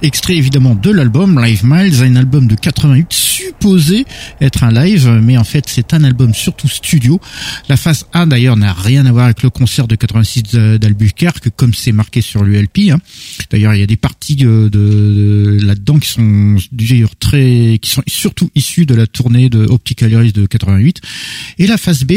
extrait 0.01 0.35
évidemment 0.35 0.73
de 0.73 0.89
l'album 0.89 1.39
Live 1.39 1.61
Miles, 1.63 2.01
un 2.01 2.15
album 2.15 2.47
de 2.47 2.55
88 2.55 3.13
supposé 3.13 4.05
être 4.41 4.63
un 4.63 4.71
live, 4.71 5.07
mais 5.21 5.37
en 5.37 5.43
fait 5.43 5.65
c'est 5.67 5.93
un 5.93 6.03
album 6.03 6.33
surtout 6.33 6.67
studio. 6.67 7.21
La 7.69 7.77
phase 7.77 8.07
A 8.11 8.25
d'ailleurs 8.25 8.57
n'a 8.57 8.73
rien 8.73 9.05
à 9.05 9.11
voir 9.11 9.25
avec 9.25 9.43
le 9.43 9.51
concert 9.51 9.87
de 9.87 9.95
86 9.95 10.43
d'Albuquerque, 10.79 11.51
comme 11.55 11.75
c'est 11.75 11.91
marqué 11.91 12.21
sur 12.21 12.43
l'ULP. 12.43 12.91
Hein. 12.91 12.97
D'ailleurs 13.51 13.75
il 13.75 13.81
y 13.81 13.83
a 13.83 13.87
des 13.87 13.97
parties 13.97 14.35
de, 14.35 14.67
de 14.67 15.59
là-dedans 15.63 15.99
qui 15.99 16.09
sont 16.09 16.55
d'ailleurs 16.71 17.15
très, 17.17 17.77
qui 17.79 17.91
sont 17.91 18.03
surtout 18.07 18.49
issues 18.55 18.87
de 18.87 18.95
la 18.95 19.05
tournée 19.05 19.49
de 19.49 19.63
Optical 19.65 20.11
Iris 20.11 20.33
de 20.33 20.47
88. 20.47 21.01
Et 21.59 21.67
la 21.67 21.77
phase 21.77 22.03
B 22.03 22.13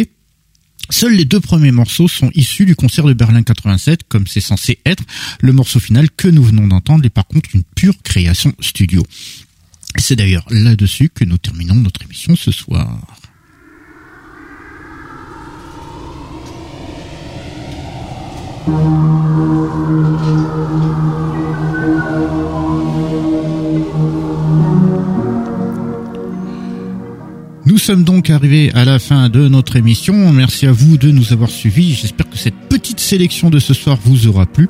Seuls 0.90 1.14
les 1.14 1.24
deux 1.24 1.40
premiers 1.40 1.72
morceaux 1.72 2.08
sont 2.08 2.30
issus 2.34 2.64
du 2.64 2.76
concert 2.76 3.04
de 3.04 3.12
Berlin 3.12 3.42
87, 3.42 4.02
comme 4.08 4.26
c'est 4.26 4.40
censé 4.40 4.78
être. 4.86 5.02
Le 5.40 5.52
morceau 5.52 5.80
final 5.80 6.10
que 6.10 6.28
nous 6.28 6.44
venons 6.44 6.68
d'entendre 6.68 7.04
est 7.04 7.10
par 7.10 7.26
contre 7.26 7.50
une 7.54 7.64
pure 7.64 7.94
création 8.02 8.52
studio. 8.60 9.02
C'est 9.98 10.16
d'ailleurs 10.16 10.46
là-dessus 10.50 11.08
que 11.08 11.24
nous 11.24 11.38
terminons 11.38 11.74
notre 11.74 12.02
émission 12.02 12.36
ce 12.36 12.50
soir. 12.52 13.00
Nous 27.66 27.78
sommes 27.78 28.04
donc 28.04 28.30
arrivés 28.30 28.70
à 28.74 28.84
la 28.84 29.00
fin 29.00 29.28
de 29.28 29.48
notre 29.48 29.74
émission. 29.74 30.32
Merci 30.32 30.68
à 30.68 30.72
vous 30.72 30.96
de 30.96 31.10
nous 31.10 31.32
avoir 31.32 31.50
suivis. 31.50 31.94
J'espère 31.94 32.30
que 32.30 32.38
cette 32.38 32.54
petite 32.68 33.00
sélection 33.00 33.50
de 33.50 33.58
ce 33.58 33.74
soir 33.74 33.98
vous 34.04 34.28
aura 34.28 34.46
plu. 34.46 34.68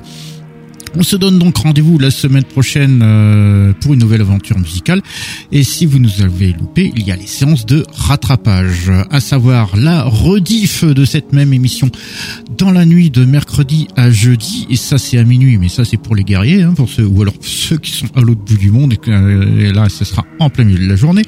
On 0.99 1.03
se 1.03 1.15
donne 1.15 1.37
donc 1.37 1.57
rendez-vous 1.57 1.99
la 1.99 2.09
semaine 2.09 2.43
prochaine 2.43 3.01
euh, 3.03 3.71
pour 3.81 3.93
une 3.93 3.99
nouvelle 3.99 4.21
aventure 4.21 4.57
musicale. 4.57 5.03
Et 5.51 5.63
si 5.63 5.85
vous 5.85 5.99
nous 5.99 6.23
avez 6.23 6.53
loupé, 6.53 6.91
il 6.95 7.05
y 7.05 7.11
a 7.11 7.15
les 7.15 7.27
séances 7.27 7.67
de 7.67 7.85
rattrapage, 7.93 8.91
à 9.11 9.19
savoir 9.19 9.77
la 9.77 10.03
rediff 10.03 10.83
de 10.83 11.05
cette 11.05 11.33
même 11.33 11.53
émission 11.53 11.91
dans 12.57 12.71
la 12.71 12.83
nuit 12.83 13.11
de 13.11 13.25
mercredi 13.25 13.87
à 13.95 14.09
jeudi. 14.09 14.65
Et 14.71 14.75
ça, 14.75 14.97
c'est 14.97 15.19
à 15.19 15.23
minuit, 15.23 15.59
mais 15.59 15.69
ça, 15.69 15.85
c'est 15.85 15.97
pour 15.97 16.15
les 16.15 16.23
guerriers, 16.23 16.63
hein, 16.63 16.73
pour 16.75 16.89
ceux 16.89 17.05
ou 17.05 17.21
alors 17.21 17.35
ceux 17.41 17.77
qui 17.77 17.91
sont 17.91 18.07
à 18.15 18.21
l'autre 18.21 18.41
bout 18.41 18.57
du 18.57 18.71
monde. 18.71 18.93
Et, 18.93 18.99
euh, 19.07 19.71
là, 19.71 19.89
ce 19.89 20.03
sera 20.03 20.25
en 20.39 20.49
plein 20.49 20.63
milieu 20.63 20.83
de 20.83 20.89
la 20.89 20.95
journée. 20.95 21.21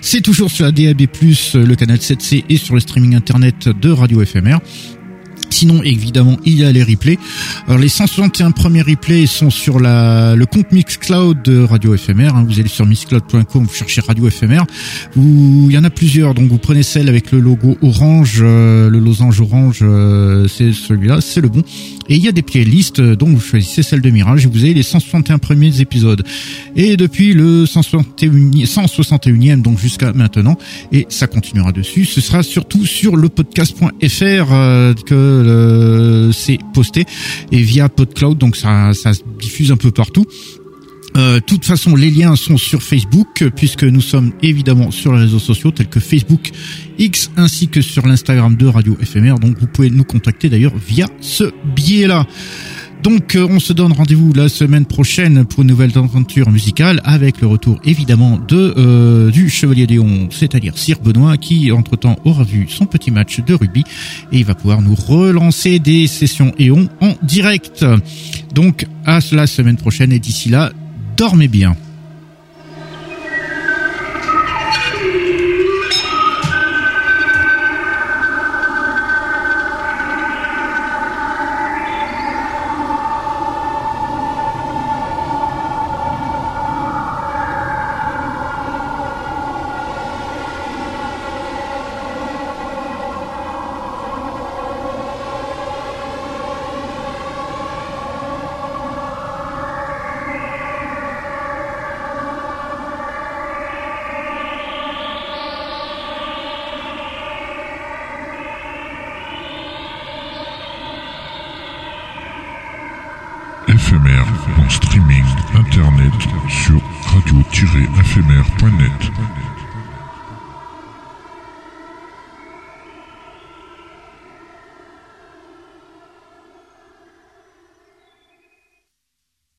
C'est 0.00 0.22
toujours 0.22 0.50
sur 0.50 0.64
la 0.64 0.72
DAB+, 0.72 1.02
le 1.02 1.74
canal 1.74 1.98
7C 1.98 2.44
et 2.48 2.56
sur 2.56 2.72
le 2.72 2.80
streaming 2.80 3.14
internet 3.14 3.68
de 3.68 3.90
Radio 3.90 4.24
FMR. 4.24 4.56
Sinon, 5.52 5.82
évidemment, 5.82 6.38
il 6.44 6.58
y 6.58 6.64
a 6.64 6.72
les 6.72 6.82
replays. 6.82 7.18
Alors, 7.68 7.78
les 7.78 7.88
161 7.88 8.50
premiers 8.52 8.82
replays 8.82 9.26
sont 9.26 9.50
sur 9.50 9.78
la, 9.78 10.34
le 10.34 10.46
compte 10.46 10.72
Mixcloud 10.72 11.42
de 11.42 11.62
Radio 11.62 11.96
FMR. 11.96 12.34
Hein. 12.34 12.46
Vous 12.48 12.58
allez 12.58 12.68
sur 12.68 12.86
mixcloud.com, 12.86 13.64
vous 13.64 13.74
cherchez 13.74 14.00
Radio 14.00 14.28
FMR. 14.30 14.64
Vous, 15.14 15.66
il 15.68 15.74
y 15.74 15.78
en 15.78 15.84
a 15.84 15.90
plusieurs, 15.90 16.34
donc 16.34 16.48
vous 16.48 16.58
prenez 16.58 16.82
celle 16.82 17.08
avec 17.08 17.32
le 17.32 17.40
logo 17.40 17.76
orange, 17.82 18.40
euh, 18.40 18.88
le 18.88 18.98
losange 18.98 19.40
orange, 19.40 19.80
euh, 19.82 20.48
c'est 20.48 20.72
celui-là, 20.72 21.20
c'est 21.20 21.40
le 21.40 21.48
bon. 21.48 21.62
Et 22.08 22.16
il 22.16 22.22
y 22.22 22.28
a 22.28 22.32
des 22.32 22.42
playlists, 22.42 23.00
euh, 23.00 23.16
donc 23.16 23.30
vous 23.30 23.40
choisissez 23.40 23.82
celle 23.82 24.00
de 24.00 24.10
Mirage 24.10 24.44
et 24.44 24.48
vous 24.48 24.64
avez 24.64 24.74
les 24.74 24.82
161 24.82 25.38
premiers 25.38 25.80
épisodes. 25.80 26.22
Et 26.76 26.96
depuis 26.96 27.34
le 27.34 27.66
161, 27.66 28.64
161e, 28.64 29.62
donc 29.62 29.78
jusqu'à 29.78 30.12
maintenant, 30.12 30.56
et 30.92 31.06
ça 31.08 31.26
continuera 31.26 31.72
dessus, 31.72 32.04
ce 32.04 32.20
sera 32.20 32.42
surtout 32.42 32.86
sur 32.86 33.16
le 33.16 33.28
podcast.fr 33.28 33.84
que 35.04 35.41
c'est 36.32 36.58
posté 36.74 37.04
et 37.50 37.62
via 37.62 37.88
PodCloud, 37.88 38.38
donc 38.38 38.56
ça, 38.56 38.92
ça 38.94 39.12
se 39.14 39.22
diffuse 39.38 39.72
un 39.72 39.76
peu 39.76 39.90
partout. 39.90 40.26
Euh, 41.16 41.40
toute 41.44 41.64
façon, 41.64 41.94
les 41.94 42.10
liens 42.10 42.36
sont 42.36 42.56
sur 42.56 42.82
Facebook 42.82 43.44
puisque 43.54 43.84
nous 43.84 44.00
sommes 44.00 44.32
évidemment 44.42 44.90
sur 44.90 45.12
les 45.12 45.20
réseaux 45.20 45.38
sociaux 45.38 45.70
tels 45.70 45.88
que 45.88 46.00
Facebook 46.00 46.50
X 46.98 47.30
ainsi 47.36 47.68
que 47.68 47.82
sur 47.82 48.06
l'Instagram 48.06 48.56
de 48.56 48.66
Radio 48.66 48.96
FMR. 49.02 49.34
Donc 49.38 49.58
vous 49.58 49.66
pouvez 49.66 49.90
nous 49.90 50.04
contacter 50.04 50.48
d'ailleurs 50.48 50.74
via 50.74 51.06
ce 51.20 51.52
biais-là. 51.76 52.26
Donc 53.02 53.34
euh, 53.34 53.46
on 53.50 53.58
se 53.58 53.72
donne 53.72 53.92
rendez-vous 53.92 54.32
la 54.32 54.48
semaine 54.48 54.86
prochaine 54.86 55.44
pour 55.44 55.62
une 55.62 55.68
nouvelle 55.68 55.90
aventure 55.96 56.50
musicale 56.50 57.00
avec 57.04 57.40
le 57.40 57.48
retour 57.48 57.80
évidemment 57.84 58.38
de 58.38 58.74
euh, 58.76 59.30
du 59.30 59.50
Chevalier 59.50 59.86
Léon, 59.86 60.28
c'est-à-dire 60.30 60.78
Sir 60.78 60.98
Benoît 61.00 61.36
qui 61.36 61.72
entre-temps 61.72 62.16
aura 62.24 62.44
vu 62.44 62.66
son 62.68 62.86
petit 62.86 63.10
match 63.10 63.40
de 63.40 63.54
rugby 63.54 63.84
et 64.30 64.38
il 64.38 64.44
va 64.44 64.54
pouvoir 64.54 64.82
nous 64.82 64.94
relancer 64.94 65.80
des 65.80 66.06
sessions 66.06 66.52
Éon 66.58 66.88
en 67.00 67.14
direct. 67.22 67.84
Donc 68.54 68.86
à 69.04 69.18
la 69.32 69.46
semaine 69.48 69.76
prochaine 69.76 70.12
et 70.12 70.20
d'ici 70.20 70.48
là, 70.48 70.70
dormez 71.16 71.48
bien. 71.48 71.74